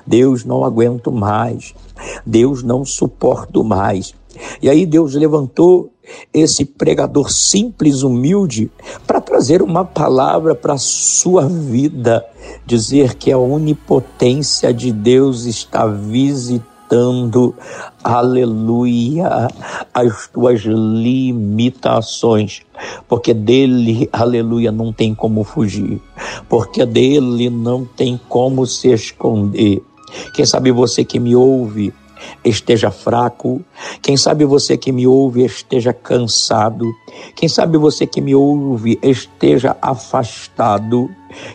Deus, 0.05 0.43
não 0.43 0.63
aguento 0.63 1.11
mais. 1.11 1.73
Deus, 2.25 2.63
não 2.63 2.83
suporto 2.83 3.63
mais. 3.63 4.13
E 4.61 4.69
aí 4.69 4.85
Deus 4.85 5.15
levantou 5.15 5.91
esse 6.33 6.65
pregador 6.65 7.31
simples, 7.31 8.03
humilde, 8.03 8.71
para 9.05 9.21
trazer 9.21 9.61
uma 9.61 9.85
palavra 9.85 10.55
para 10.55 10.73
a 10.73 10.77
sua 10.77 11.47
vida, 11.47 12.25
dizer 12.65 13.15
que 13.15 13.31
a 13.31 13.37
onipotência 13.37 14.73
de 14.73 14.91
Deus 14.91 15.45
está 15.45 15.85
visitando, 15.85 17.55
aleluia, 18.03 19.47
as 19.93 20.27
tuas 20.27 20.61
limitações, 20.61 22.61
porque 23.07 23.33
dele, 23.33 24.09
aleluia, 24.11 24.71
não 24.71 24.91
tem 24.91 25.13
como 25.13 25.43
fugir, 25.43 26.01
porque 26.47 26.85
dele 26.85 27.49
não 27.49 27.85
tem 27.85 28.19
como 28.27 28.65
se 28.65 28.91
esconder. 28.91 29.83
Quem 30.33 30.43
sabe 30.43 30.71
você 30.71 31.05
que 31.05 31.19
me 31.19 31.35
ouve, 31.35 31.93
esteja 32.43 32.91
fraco. 32.91 33.63
Quem 34.01 34.17
sabe 34.17 34.43
você 34.45 34.77
que 34.77 34.91
me 34.91 35.07
ouve 35.07 35.45
esteja 35.45 35.93
cansado. 35.93 36.85
Quem 37.35 37.49
sabe 37.49 37.77
você 37.77 38.07
que 38.07 38.21
me 38.21 38.35
ouve 38.35 38.99
esteja 39.01 39.75
afastado. 39.81 41.09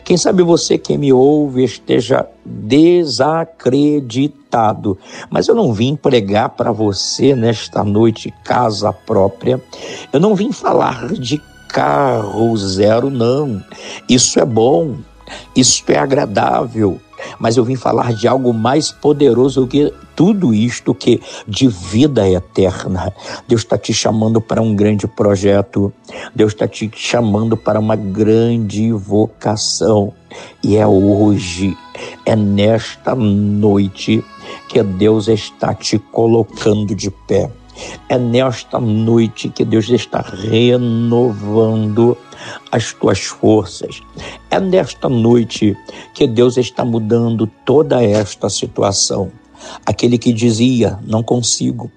Quem 0.04 0.16
sabe 0.16 0.42
você 0.42 0.78
que 0.78 0.96
me 0.96 1.12
ouve 1.12 1.64
esteja 1.64 2.26
desacreditado. 2.44 4.98
Mas 5.30 5.48
eu 5.48 5.54
não 5.54 5.72
vim 5.72 5.96
pregar 5.96 6.50
para 6.50 6.72
você 6.72 7.34
nesta 7.34 7.82
noite 7.82 8.32
casa 8.44 8.92
própria. 8.92 9.58
Eu 10.12 10.20
não 10.20 10.34
vim 10.34 10.52
falar 10.52 11.08
de 11.12 11.40
carro 11.68 12.54
zero, 12.56 13.10
não. 13.10 13.62
Isso 14.08 14.38
é 14.38 14.44
bom. 14.44 14.96
Isso 15.56 15.82
é 15.88 15.98
agradável, 15.98 17.00
mas 17.38 17.56
eu 17.56 17.64
vim 17.64 17.76
falar 17.76 18.12
de 18.12 18.28
algo 18.28 18.52
mais 18.52 18.92
poderoso 18.92 19.62
do 19.62 19.66
que 19.66 19.92
tudo 20.14 20.54
isto 20.54 20.94
que 20.94 21.20
de 21.46 21.68
vida 21.68 22.28
eterna. 22.28 23.12
Deus 23.48 23.62
está 23.62 23.76
te 23.76 23.92
chamando 23.92 24.40
para 24.40 24.62
um 24.62 24.74
grande 24.74 25.06
projeto, 25.06 25.92
Deus 26.34 26.52
está 26.52 26.66
te 26.68 26.90
chamando 26.94 27.56
para 27.56 27.78
uma 27.80 27.96
grande 27.96 28.92
vocação. 28.92 30.12
E 30.62 30.76
é 30.76 30.86
hoje, 30.86 31.76
é 32.24 32.34
nesta 32.34 33.14
noite 33.14 34.24
que 34.68 34.82
Deus 34.82 35.28
está 35.28 35.74
te 35.74 35.98
colocando 35.98 36.94
de 36.94 37.10
pé. 37.10 37.50
É 38.08 38.16
nesta 38.16 38.78
noite 38.78 39.48
que 39.48 39.64
Deus 39.64 39.88
está 39.88 40.20
renovando 40.20 42.16
as 42.70 42.92
tuas 42.92 43.20
forças. 43.20 44.00
É 44.50 44.58
nesta 44.60 45.08
noite 45.08 45.76
que 46.14 46.26
Deus 46.26 46.56
está 46.56 46.84
mudando 46.84 47.46
toda 47.64 48.02
esta 48.02 48.48
situação. 48.48 49.30
Aquele 49.84 50.18
que 50.18 50.32
dizia, 50.32 50.98
não 51.06 51.22
consigo. 51.22 51.90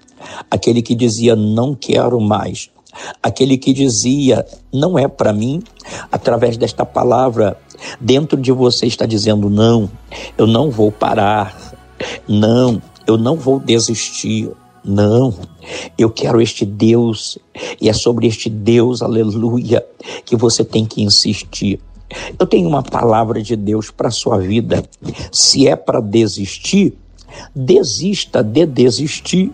Aquele 0.50 0.82
que 0.82 0.94
dizia, 0.94 1.36
não 1.36 1.74
quero 1.74 2.20
mais. 2.20 2.70
Aquele 3.22 3.56
que 3.56 3.72
dizia, 3.72 4.44
não 4.72 4.98
é 4.98 5.06
para 5.06 5.32
mim, 5.32 5.62
através 6.10 6.56
desta 6.56 6.84
palavra, 6.84 7.56
dentro 8.00 8.40
de 8.40 8.50
você 8.50 8.86
está 8.86 9.06
dizendo, 9.06 9.48
não, 9.48 9.90
eu 10.36 10.46
não 10.46 10.70
vou 10.70 10.90
parar. 10.90 11.76
Não, 12.26 12.80
eu 13.06 13.16
não 13.16 13.36
vou 13.36 13.58
desistir. 13.58 14.50
Não, 14.84 15.34
eu 15.96 16.10
quero 16.10 16.40
este 16.40 16.64
Deus, 16.64 17.38
e 17.80 17.88
é 17.88 17.92
sobre 17.92 18.26
este 18.26 18.48
Deus, 18.48 19.02
aleluia, 19.02 19.84
que 20.24 20.36
você 20.36 20.64
tem 20.64 20.84
que 20.84 21.02
insistir. 21.02 21.80
Eu 22.38 22.46
tenho 22.46 22.68
uma 22.68 22.82
palavra 22.82 23.42
de 23.42 23.54
Deus 23.54 23.90
para 23.90 24.08
a 24.08 24.12
sua 24.12 24.38
vida. 24.38 24.82
Se 25.30 25.68
é 25.68 25.76
para 25.76 26.00
desistir, 26.00 26.96
desista 27.54 28.42
de 28.42 28.64
desistir, 28.64 29.52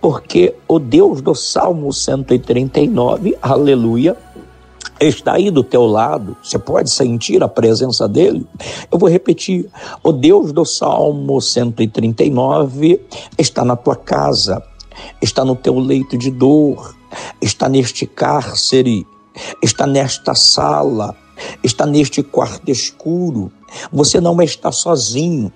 porque 0.00 0.54
o 0.66 0.78
Deus 0.78 1.20
do 1.20 1.34
Salmo 1.34 1.92
139, 1.92 3.36
aleluia, 3.40 4.16
está 5.00 5.34
aí 5.34 5.50
do 5.50 5.62
teu 5.62 5.86
lado, 5.86 6.36
você 6.42 6.58
pode 6.58 6.90
sentir 6.90 7.42
a 7.42 7.48
presença 7.48 8.08
dele. 8.08 8.46
Eu 8.90 8.98
vou 8.98 9.08
repetir: 9.08 9.68
o 10.02 10.12
Deus 10.12 10.52
do 10.52 10.64
Salmo 10.64 11.40
139 11.40 13.00
está 13.38 13.64
na 13.64 13.76
tua 13.76 13.96
casa, 13.96 14.62
está 15.20 15.44
no 15.44 15.54
teu 15.54 15.78
leito 15.78 16.16
de 16.16 16.30
dor, 16.30 16.96
está 17.40 17.68
neste 17.68 18.06
cárcere, 18.06 19.06
está 19.62 19.86
nesta 19.86 20.34
sala, 20.34 21.14
está 21.62 21.86
neste 21.86 22.22
quarto 22.22 22.70
escuro. 22.70 23.52
Você 23.92 24.20
não 24.20 24.40
está 24.40 24.72
sozinho. 24.72 25.52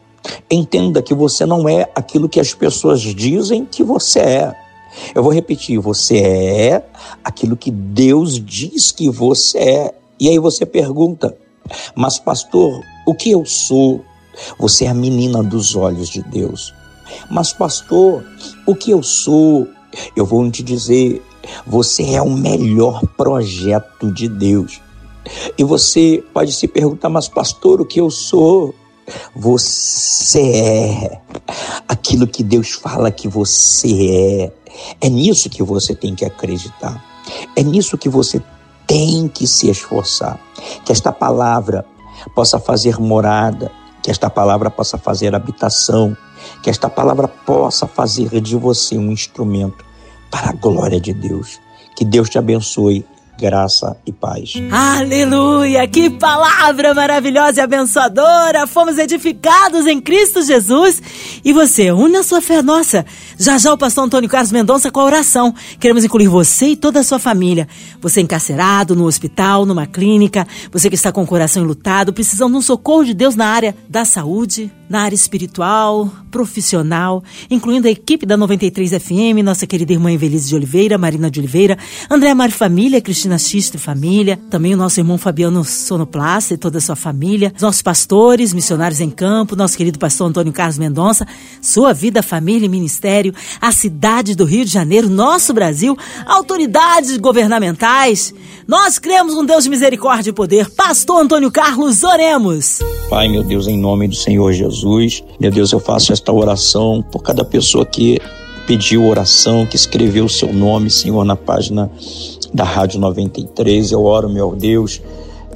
Entenda 0.51 1.03
que 1.03 1.15
você 1.15 1.47
não 1.47 1.67
é 1.67 1.91
aquilo 1.95 2.29
que 2.29 2.39
as 2.39 2.53
pessoas 2.53 3.01
dizem 3.01 3.65
que 3.65 3.83
você 3.83 4.19
é. 4.21 4.70
Eu 5.15 5.23
vou 5.23 5.33
repetir: 5.33 5.79
você 5.79 6.19
é 6.19 6.87
aquilo 7.25 7.57
que 7.57 7.71
Deus 7.71 8.45
diz 8.45 8.93
que 8.93 9.09
você 9.09 9.59
é. 9.59 9.95
E 10.19 10.29
aí 10.29 10.39
você 10.39 10.67
pergunta, 10.67 11.37
mas 11.95 12.19
pastor, 12.19 12.83
o 13.07 13.15
que 13.15 13.31
eu 13.31 13.45
sou? 13.45 14.05
Você 14.59 14.85
é 14.85 14.89
a 14.89 14.95
menina 14.95 15.43
dos 15.43 15.75
olhos 15.75 16.09
de 16.09 16.23
Deus. 16.23 16.75
Mas 17.31 17.53
pastor, 17.53 18.25
o 18.67 18.75
que 18.75 18.91
eu 18.91 19.03
sou? 19.03 19.67
Eu 20.15 20.25
vou 20.25 20.49
te 20.51 20.63
dizer, 20.63 21.23
você 21.67 22.15
é 22.15 22.23
o 22.23 22.31
melhor 22.31 23.01
projeto 23.17 24.13
de 24.13 24.29
Deus. 24.29 24.81
E 25.59 25.65
você 25.65 26.23
pode 26.33 26.53
se 26.53 26.67
perguntar, 26.67 27.09
mas 27.09 27.29
pastor, 27.29 27.81
o 27.81 27.87
que 27.87 28.01
eu 28.01 28.11
sou? 28.11 28.75
Você 29.35 30.41
é 30.41 31.21
aquilo 31.89 32.27
que 32.27 32.43
Deus 32.45 32.71
fala 32.71 33.11
que 33.11 33.27
você 33.27 34.11
é. 34.11 34.60
É 35.01 35.09
nisso 35.09 35.49
que 35.49 35.63
você 35.63 35.95
tem 35.95 36.15
que 36.15 36.25
acreditar. 36.25 37.03
É 37.57 37.63
nisso 37.63 37.99
que 37.99 38.09
você 38.09 38.43
tem 38.87 39.29
que 39.29 39.47
se 39.47 39.71
esforçar. 39.71 40.39
Que 40.85 40.93
esta 40.93 41.13
palavra 41.13 41.85
possa 42.35 42.59
fazer 42.59 42.99
morada, 42.99 43.71
que 44.03 44.11
esta 44.11 44.29
palavra 44.29 44.71
possa 44.71 44.99
fazer 44.99 45.35
habitação, 45.35 46.17
que 46.63 46.71
esta 46.71 46.89
palavra 46.89 47.29
possa 47.29 47.87
fazer 47.87 48.41
de 48.41 48.57
você 48.57 48.97
um 48.97 49.11
instrumento 49.11 49.85
para 50.31 50.51
a 50.51 50.53
glória 50.53 51.01
de 51.01 51.13
Deus. 51.13 51.61
Que 51.97 52.05
Deus 52.05 52.31
te 52.31 52.39
abençoe 52.39 53.05
graça 53.41 53.97
e 54.07 54.13
paz. 54.13 54.53
Aleluia! 54.71 55.89
Que 55.89 56.11
palavra 56.11 56.93
maravilhosa 56.93 57.61
e 57.61 57.63
abençoadora! 57.63 58.67
Fomos 58.67 58.99
edificados 58.99 59.87
em 59.87 59.99
Cristo 59.99 60.43
Jesus. 60.43 61.03
E 61.43 61.51
você, 61.51 61.91
une 61.91 62.19
a 62.19 62.23
sua 62.23 62.43
fé 62.43 62.61
nossa. 62.61 63.07
Já 63.39 63.57
já 63.57 63.73
o 63.73 63.79
pastor 63.79 64.05
Antônio 64.05 64.29
Carlos 64.29 64.53
Mendonça 64.53 64.91
com 64.91 65.01
a 65.01 65.05
oração. 65.05 65.55
Queremos 65.79 66.05
incluir 66.05 66.29
você 66.29 66.67
e 66.67 66.77
toda 66.77 67.01
a 67.01 67.03
sua 67.03 67.19
família. 67.19 67.67
Você 68.03 68.21
encarcerado, 68.21 68.95
no 68.95 69.07
hospital, 69.07 69.65
numa 69.65 69.87
clínica, 69.87 70.47
você 70.71 70.91
que 70.91 70.95
está 70.95 71.11
com 71.11 71.23
o 71.23 71.27
coração 71.27 71.63
enlutado, 71.63 72.13
precisando 72.13 72.53
de 72.53 72.59
um 72.59 72.63
socorro 72.63 73.05
de 73.07 73.15
Deus 73.15 73.35
na 73.35 73.47
área 73.47 73.75
da 73.89 74.05
saúde, 74.05 74.71
na 74.91 75.03
área 75.03 75.15
espiritual, 75.15 76.11
profissional, 76.33 77.23
incluindo 77.49 77.87
a 77.87 77.91
equipe 77.91 78.27
da 78.27 78.37
93 78.37 78.91
FM, 79.01 79.45
nossa 79.45 79.65
querida 79.65 79.93
irmã 79.93 80.11
Evelise 80.11 80.49
de 80.49 80.57
Oliveira, 80.57 80.99
Marina 80.99 81.31
de 81.31 81.39
Oliveira, 81.39 81.79
André 82.11 82.35
Mari 82.35 82.53
Família, 82.53 83.01
Cristina 83.01 83.39
Xistre 83.39 83.79
Família, 83.79 84.37
também 84.51 84.75
o 84.75 84.77
nosso 84.77 84.99
irmão 84.99 85.17
Fabiano 85.17 85.65
Sonoplaça 85.65 86.55
e 86.55 86.59
toda 86.59 86.79
a 86.79 86.81
sua 86.81 86.97
família, 86.97 87.53
os 87.55 87.63
nossos 87.63 87.83
pastores, 87.83 88.53
missionários 88.53 89.01
em 89.01 89.11
campo, 89.11 89.55
nosso 89.55 89.77
querido 89.77 89.97
pastor 89.97 90.29
Antônio 90.29 90.53
Carlos 90.53 90.77
Mendonça, 90.77 91.25
sua 91.63 91.93
vida, 91.93 92.21
família 92.21 92.67
e 92.67 92.69
ministério, 92.69 93.33
a 93.61 93.71
cidade 93.71 94.35
do 94.35 94.45
Rio 94.45 94.65
de 94.65 94.73
Janeiro, 94.73 95.09
nosso 95.09 95.55
Brasil, 95.55 95.97
autoridades 96.27 97.17
governamentais. 97.17 98.35
Nós 98.67 98.99
cremos 98.99 99.35
um 99.35 99.45
Deus 99.45 99.63
de 99.63 99.71
misericórdia 99.71 100.31
e 100.31 100.35
poder. 100.35 100.69
Pastor 100.71 101.23
Antônio 101.23 101.51
Carlos, 101.53 102.03
oremos. 102.03 102.81
Pai, 103.11 103.27
meu 103.27 103.43
Deus, 103.43 103.67
em 103.67 103.77
nome 103.77 104.07
do 104.07 104.15
Senhor 104.15 104.53
Jesus, 104.53 105.25
meu 105.41 105.51
Deus, 105.51 105.73
eu 105.73 105.81
faço 105.81 106.13
esta 106.13 106.33
oração 106.33 107.05
por 107.11 107.21
cada 107.25 107.45
pessoa 107.45 107.85
que 107.85 108.21
pediu 108.69 109.05
oração, 109.05 109.67
que 109.67 109.75
escreveu 109.75 110.27
o 110.27 110.29
seu 110.29 110.53
nome, 110.53 110.89
Senhor, 110.89 111.25
na 111.25 111.35
página 111.35 111.91
da 112.55 112.63
Rádio 112.63 113.01
93. 113.01 113.91
Eu 113.91 114.05
oro, 114.05 114.31
meu 114.31 114.55
Deus, 114.55 115.03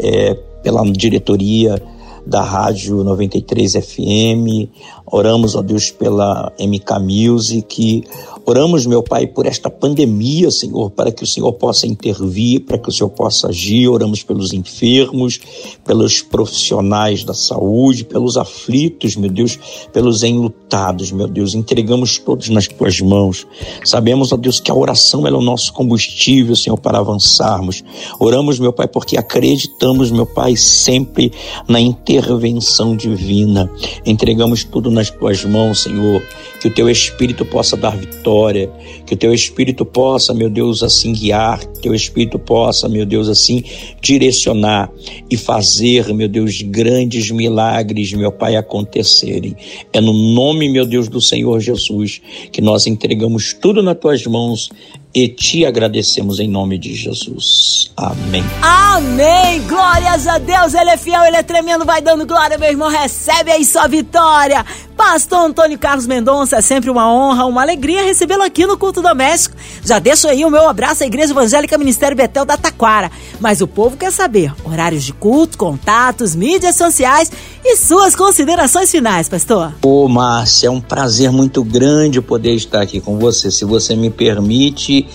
é, 0.01 0.35
pela 0.65 0.83
diretoria 0.91 1.81
da 2.27 2.43
Rádio 2.43 3.05
93 3.05 3.75
FM, 3.75 4.69
oramos, 5.07 5.55
ó 5.55 5.63
Deus, 5.63 5.93
pela 5.93 6.53
MK 6.59 6.99
Music, 6.99 8.03
Oramos, 8.47 8.85
meu 8.85 9.03
Pai, 9.03 9.27
por 9.27 9.47
esta 9.47 9.71
pandemia, 9.71 10.51
Senhor, 10.51 10.91
para 10.91 11.11
que 11.11 11.25
o 11.25 11.27
Senhor 11.27 11.51
possa 11.55 11.87
intervir, 11.87 12.61
para 12.61 12.77
que 12.77 12.91
o 12.91 12.93
Senhor 12.93 13.09
possa 13.09 13.49
agir. 13.49 13.89
Oramos 13.89 14.23
pelos 14.23 14.53
enfermos, 14.53 15.41
pelos 15.83 16.21
profissionais 16.21 17.25
da 17.25 17.33
saúde, 17.33 18.05
pelos 18.05 18.37
aflitos, 18.37 19.17
meu 19.17 19.31
Deus, 19.31 19.59
pelos 19.95 20.23
enlutados, 20.23 21.11
meu 21.11 21.27
Deus. 21.27 21.55
Entregamos 21.55 22.19
todos 22.19 22.51
nas 22.51 22.69
tuas 22.69 23.01
mãos. 23.01 23.47
Sabemos, 23.83 24.31
ó 24.31 24.37
Deus, 24.37 24.61
que 24.61 24.71
a 24.71 24.75
oração 24.75 25.27
é 25.27 25.33
o 25.33 25.41
nosso 25.41 25.73
combustível, 25.73 26.55
Senhor, 26.55 26.77
para 26.77 26.99
avançarmos. 26.99 27.83
Oramos, 28.21 28.59
meu 28.59 28.75
Pai, 28.75 28.87
porque 28.87 29.17
acreditamos, 29.17 30.11
meu 30.11 30.27
Pai, 30.27 30.55
sempre 30.55 31.33
na 31.67 31.81
intervenção 31.81 32.95
divina. 32.95 33.71
Entregamos 34.05 34.65
tudo 34.65 34.91
nas 34.91 35.09
tuas 35.09 35.43
mãos, 35.47 35.85
Senhor. 35.85 36.23
Que 36.61 36.69
o 36.69 36.75
teu 36.75 36.91
Espírito 36.91 37.45
possa 37.47 37.75
dar 37.75 37.97
vitória 37.97 38.34
vitória, 38.35 38.71
que 39.07 39.15
o 39.15 39.17
teu 39.17 39.33
Espírito 39.33 39.85
possa, 39.85 40.35
meu 40.35 40.51
Deus, 40.51 40.83
assim 40.83 41.13
guiar, 41.13 41.61
que 41.61 41.79
o 41.79 41.83
teu 41.83 41.95
Espírito 41.95 42.39
possa, 42.39 42.89
meu 42.89 43.07
Deus, 43.07 43.29
assim 43.29 43.63
direcionar 44.01 44.91
e 45.31 45.37
fazer, 45.37 46.13
meu 46.13 46.29
Deus, 46.29 46.61
grandes 46.63 47.31
milagres, 47.31 48.13
meu 48.13 48.33
Pai, 48.33 48.57
acontecerem. 48.57 49.57
É 49.93 50.01
no 50.01 50.13
nome, 50.13 50.69
meu 50.69 50.85
Deus, 50.85 51.09
do 51.09 51.21
Senhor 51.21 51.61
Jesus 51.61 52.21
que 52.51 52.61
nós 52.61 52.87
entregamos 52.87 53.55
tudo 53.55 53.83
nas 53.83 53.99
tuas 53.99 54.27
mãos 54.27 54.71
e 55.15 55.29
te 55.29 55.65
agradecemos 55.65 56.41
em 56.41 56.49
nome 56.49 56.77
de 56.77 56.93
Jesus. 56.93 57.93
Amém. 57.97 58.43
Amém. 58.61 59.63
Glórias 59.69 60.27
a 60.27 60.39
Deus. 60.39 60.75
Ele 60.75 60.91
é 60.91 60.97
fiel, 60.97 61.23
ele 61.25 61.37
é 61.37 61.43
tremendo. 61.43 61.85
Vai 61.85 62.03
dando 62.03 62.27
glória, 62.27 62.59
meu 62.59 62.69
irmão. 62.69 62.89
Recebe 62.89 63.53
aí 63.53 63.65
sua 63.65 63.87
vitória. 63.87 64.67
Pastor 64.97 65.47
Antônio 65.47 65.79
Carlos 65.79 66.07
Mendonça, 66.07 66.57
é 66.57 66.61
sempre 66.61 66.89
uma 66.89 67.13
honra, 67.13 67.47
uma 67.47 67.63
alegria 67.63 68.05
recebê-lo 68.05 68.43
aqui 68.43 68.65
no 68.65 68.79
Culto 68.79 69.03
Doméstico. 69.03 69.57
Já 69.85 69.99
deixo 69.99 70.29
aí 70.29 70.45
o 70.45 70.51
meu 70.51 70.69
abraço 70.69 71.03
à 71.03 71.07
Igreja 71.07 71.33
Evangélica 71.33 71.77
Ministério 71.77 72.17
Betel 72.17 72.45
da 72.45 72.57
Taquara. 72.57 73.11
Mas 73.41 73.61
o 73.61 73.67
povo 73.67 73.97
quer 73.97 74.13
saber 74.13 74.53
horários 74.65 75.05
de 75.05 75.13
culto, 75.13 75.59
contatos, 75.59 76.35
mídias 76.35 76.77
sociais 76.77 77.31
e 77.65 77.77
suas 77.77 78.15
considerações 78.15 78.91
finais, 78.91 79.29
pastor. 79.29 79.73
Ô, 79.83 80.07
Márcia, 80.09 80.69
é 80.69 80.71
um 80.71 80.81
prazer 80.81 81.33
muito 81.33 81.65
grande 81.65 82.21
poder 82.21 82.55
estar 82.55 82.83
aqui 82.83 83.01
com 83.01 83.19
você. 83.19 83.51
Se 83.51 83.65
você 83.65 83.97
me 83.97 84.11
permite, 84.11 85.07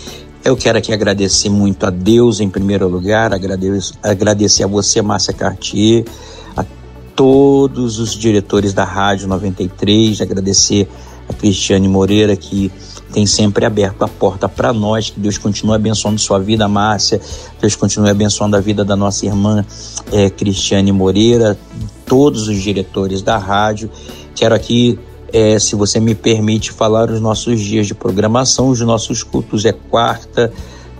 eu 0.43 0.57
quero 0.57 0.77
aqui 0.77 0.91
agradecer 0.91 1.49
muito 1.49 1.85
a 1.85 1.89
Deus 1.89 2.39
em 2.39 2.49
primeiro 2.49 2.87
lugar, 2.87 3.33
agradecer, 3.33 3.93
agradecer 4.01 4.63
a 4.63 4.67
você, 4.67 5.01
Márcia 5.01 5.33
Cartier 5.33 6.05
todos 7.19 7.99
os 7.99 8.13
diretores 8.15 8.73
da 8.73 8.85
Rádio 8.85 9.27
93, 9.27 10.21
agradecer 10.21 10.87
a 11.27 11.33
Cristiane 11.33 11.85
Moreira 11.85 12.33
que 12.33 12.71
tem 13.11 13.25
sempre 13.25 13.65
aberto 13.65 14.03
a 14.03 14.07
porta 14.07 14.47
para 14.47 14.71
nós, 14.71 15.09
que 15.09 15.19
Deus 15.19 15.37
continue 15.37 15.75
abençoando 15.75 16.17
sua 16.17 16.39
vida, 16.39 16.65
Márcia, 16.69 17.19
Deus 17.59 17.75
continue 17.75 18.09
abençoando 18.09 18.55
a 18.55 18.61
vida 18.61 18.85
da 18.85 18.95
nossa 18.95 19.25
irmã 19.25 19.65
é, 20.13 20.29
Cristiane 20.29 20.93
Moreira, 20.93 21.59
todos 22.09 22.49
os 22.49 22.61
diretores 22.61 23.21
da 23.21 23.37
rádio. 23.37 23.89
Quero 24.35 24.53
aqui, 24.53 24.99
é, 25.31 25.57
se 25.57 25.75
você 25.75 25.99
me 25.99 26.13
permite, 26.13 26.71
falar 26.71 27.09
os 27.09 27.21
nossos 27.21 27.61
dias 27.61 27.87
de 27.87 27.93
programação. 27.93 28.67
Os 28.69 28.81
nossos 28.81 29.23
cultos 29.23 29.63
é 29.63 29.71
quarta 29.71 30.51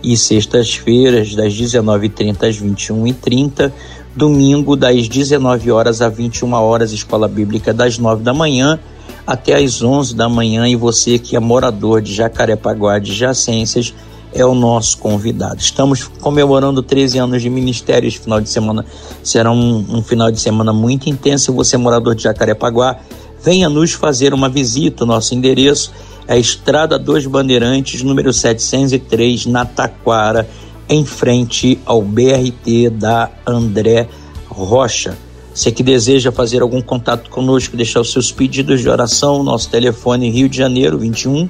e 0.02 0.16
sextas-feiras, 0.16 1.34
das 1.34 1.52
19h30 1.52 2.48
às 2.48 2.58
21h30 2.58 3.70
domingo 4.14 4.74
das 4.76 5.08
19 5.08 5.70
horas 5.70 6.02
às 6.02 6.14
21 6.14 6.52
horas, 6.54 6.92
escola 6.92 7.28
bíblica 7.28 7.72
das 7.72 7.98
9 7.98 8.22
da 8.22 8.34
manhã 8.34 8.78
até 9.26 9.54
às 9.54 9.82
11 9.82 10.16
da 10.16 10.28
manhã 10.28 10.66
e 10.68 10.74
você 10.74 11.18
que 11.18 11.36
é 11.36 11.40
morador 11.40 12.00
de 12.00 12.12
Jacarepaguá 12.12 12.98
de 12.98 13.14
Jacências 13.14 13.94
é 14.32 14.44
o 14.44 14.54
nosso 14.54 14.98
convidado. 14.98 15.60
Estamos 15.60 16.04
comemorando 16.20 16.82
13 16.82 17.18
anos 17.18 17.42
de 17.42 17.50
ministério. 17.50 18.06
Este 18.06 18.20
final 18.20 18.40
de 18.40 18.48
semana 18.48 18.84
será 19.22 19.50
um, 19.50 19.84
um 19.88 20.02
final 20.02 20.30
de 20.30 20.40
semana 20.40 20.72
muito 20.72 21.08
intenso. 21.08 21.52
Você, 21.54 21.76
morador 21.76 22.14
de 22.14 22.22
Jacarepaguá, 22.22 22.98
venha 23.42 23.68
nos 23.68 23.92
fazer 23.92 24.32
uma 24.32 24.48
visita. 24.48 25.04
Nosso 25.04 25.34
endereço 25.34 25.92
é 26.28 26.38
Estrada 26.38 26.98
dos 26.98 27.26
Bandeirantes, 27.26 28.02
número 28.02 28.32
703, 28.32 29.46
na 29.46 29.64
Taquara 29.64 30.48
em 30.88 31.04
frente 31.04 31.78
ao 31.86 32.02
BRT 32.02 32.90
da 32.90 33.30
André 33.46 34.08
Rocha. 34.48 35.16
Você 35.54 35.70
que 35.70 35.82
deseja 35.82 36.32
fazer 36.32 36.62
algum 36.62 36.80
contato 36.80 37.30
conosco, 37.30 37.76
deixar 37.76 38.00
os 38.00 38.12
seus 38.12 38.32
pedidos 38.32 38.80
de 38.80 38.88
oração, 38.88 39.42
nosso 39.42 39.68
telefone 39.68 40.30
Rio 40.30 40.48
de 40.48 40.56
Janeiro 40.56 40.98
21, 40.98 41.48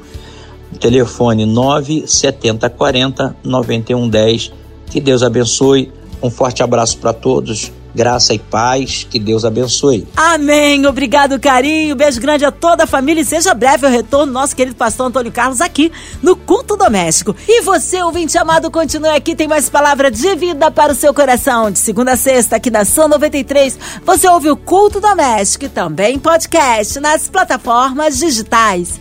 telefone 0.79 1.47
97040 1.47 3.37
9110. 3.43 4.53
Que 4.87 5.01
Deus 5.01 5.23
abençoe. 5.23 5.93
Um 6.23 6.31
forte 6.31 6.63
abraço 6.63 6.99
para 6.99 7.13
todos 7.13 7.73
Graça 7.95 8.33
e 8.33 8.39
paz, 8.39 9.07
que 9.09 9.19
Deus 9.19 9.45
abençoe. 9.45 10.07
Amém. 10.17 10.87
Obrigado, 10.87 11.41
carinho. 11.41 11.97
Beijo 11.97 12.21
grande 12.21 12.45
a 12.45 12.53
toda 12.53 12.85
a 12.85 12.87
família 12.87 13.21
e 13.21 13.25
seja 13.25 13.53
breve 13.53 13.85
o 13.85 13.91
retorno 13.91 14.33
nosso 14.33 14.55
querido 14.55 14.77
pastor 14.77 15.09
Antônio 15.09 15.33
Carlos 15.33 15.61
aqui 15.61 15.91
no 16.23 16.37
Culto 16.37 16.77
Doméstico. 16.77 17.35
E 17.49 17.63
você, 17.63 18.01
ouvinte 18.03 18.39
amado, 18.39 18.71
continue 18.71 19.11
aqui, 19.11 19.35
tem 19.35 19.49
mais 19.49 19.69
palavra 19.69 20.11
de 20.11 20.37
vida 20.37 20.71
para 20.71 20.93
o 20.93 20.95
seu 20.95 21.13
coração. 21.13 21.71
De 21.71 21.81
segunda 21.81 22.13
a 22.13 22.17
sexta, 22.17 22.57
aqui 22.57 22.71
na 22.71 22.85
São 22.85 23.09
93, 23.09 23.77
você 24.05 24.29
ouve 24.29 24.51
o 24.51 24.57
Culto 24.57 25.01
Doméstico 25.01 25.65
e 25.65 25.69
também 25.69 26.19
podcast 26.19 27.01
nas 27.01 27.29
plataformas 27.29 28.19
digitais 28.19 29.01